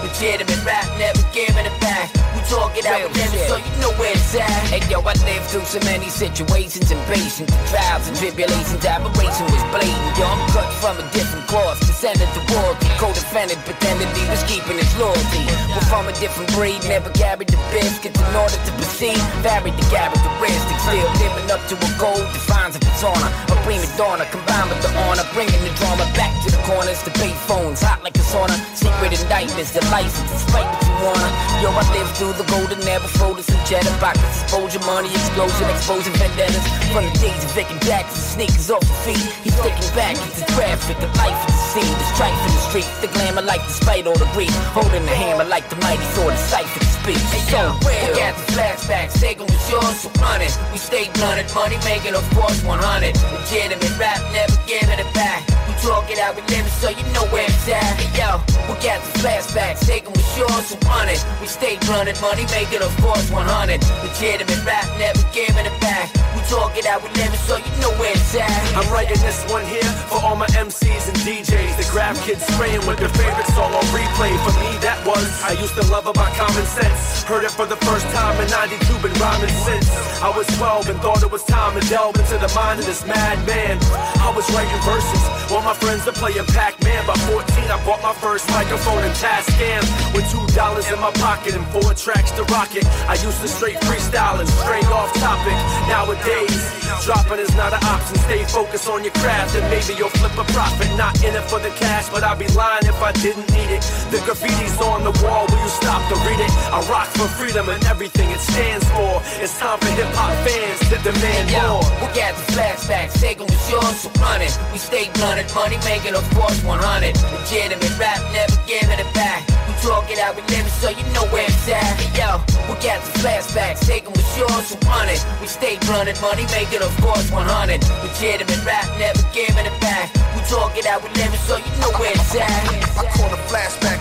[0.00, 2.08] Legitimate rap, never giving it back.
[2.32, 4.48] We talk it out, we live so you know where it's at.
[4.72, 8.80] Hey yo, I lived through so many situations and patience, trials and tribulations.
[8.80, 10.16] Aberration was blatant.
[10.16, 12.88] Yo, I'm cut from a different cloth, descended to royalty.
[12.96, 15.44] Co-defendant pretended he was keeping his loyalty.
[15.76, 19.20] We're from a different breed, never carried the biscuits in order to proceed.
[19.44, 23.26] Varied the characteristics, still living up to a goal defines a persona.
[23.50, 27.00] A prima donna combined with the honor, bringing the drama back to the corners.
[27.02, 28.54] The pay phones hot like a sauna.
[28.76, 31.30] Secret indictments, the license, despite what you wanna.
[31.62, 36.12] Yo, I lived through the golden era, folded some cheddar pockets, exposure, money explosion, exposing
[36.20, 36.66] vendettas.
[36.92, 39.24] From the days of Vic and Jackson, sneakers off the feet.
[39.40, 42.88] He's sticking back into traffic, the life of the scene, the strife in the street,
[43.00, 44.52] the glamour like despite all the grief.
[44.76, 47.24] Holding the hammer like the mighty sword, the cipher, speech.
[47.32, 48.12] Hey, so real.
[48.12, 50.52] We got the flashbacks, taking what's yours, so run it.
[50.72, 53.16] We stay blunted, money making, of course, 100.
[53.32, 55.40] Legitimate rap, never giving it back.
[55.64, 57.96] We talk it out, we live it, so you know where it's at.
[57.96, 58.36] Hey, yo,
[58.68, 61.24] we got the flashbacks, taking what's yours, so run it.
[61.40, 63.80] We stay blunted, money making, of course, 100.
[64.04, 66.12] Legitimate rap, never giving it back.
[66.36, 68.52] We talk it out, we live it, so you know where it's at.
[68.76, 71.80] I'm writing this one here for all my MCs and DJs.
[71.80, 74.36] The grab kids spraying with their favorite song on replay.
[74.44, 77.24] For me, that was I used to love about common sense.
[77.24, 79.88] Heard it for the first time in 92, been rhyming since.
[80.20, 83.04] I was 12 and thought it was time to delve into the mind of this
[83.06, 83.78] madman.
[84.22, 87.06] I was writing verses while my friends are playing Pac-Man.
[87.06, 89.82] By 14, I bought my first microphone and Tascam
[90.14, 92.86] with two dollars in my pocket and four tracks to rock it.
[93.10, 95.58] I used to straight freestyle and straight off topic.
[95.90, 96.62] Nowadays,
[97.02, 98.16] dropping is not an option.
[98.30, 100.86] Stay focused on your craft and maybe you'll flip a profit.
[100.94, 103.82] Not in it for the cash, but I'd be lying if I didn't need it.
[104.14, 106.50] The graffiti's on the wall, will you stop to read it?
[106.70, 109.18] I rock for freedom and everything it stands for.
[109.42, 113.70] It's time for hip hop fans to demand Yo, we got the flashbacks, taking what's
[113.70, 114.56] yours, so run it.
[114.72, 117.14] We stay blunted, money making, of course, 100.
[117.14, 119.46] Legitimate rap, never giving it back.
[119.66, 121.98] We talk it out, we live it, so you know where it's at.
[121.98, 125.22] Hey, yo, we got the flashbacks, taking what's yours, so run it.
[125.40, 127.82] We stay blunted, money making, of course, 100.
[128.02, 130.10] Legitimate rap, never giving it back.
[130.34, 132.50] We talk it out, we live it, so you know where it's at.
[132.98, 134.00] I caught a flashback.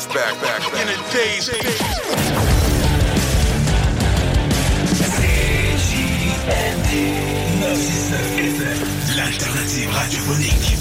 [0.00, 0.40] Flashback.
[0.40, 1.50] Back in the days.
[9.16, 10.79] L'alternative radiophonique.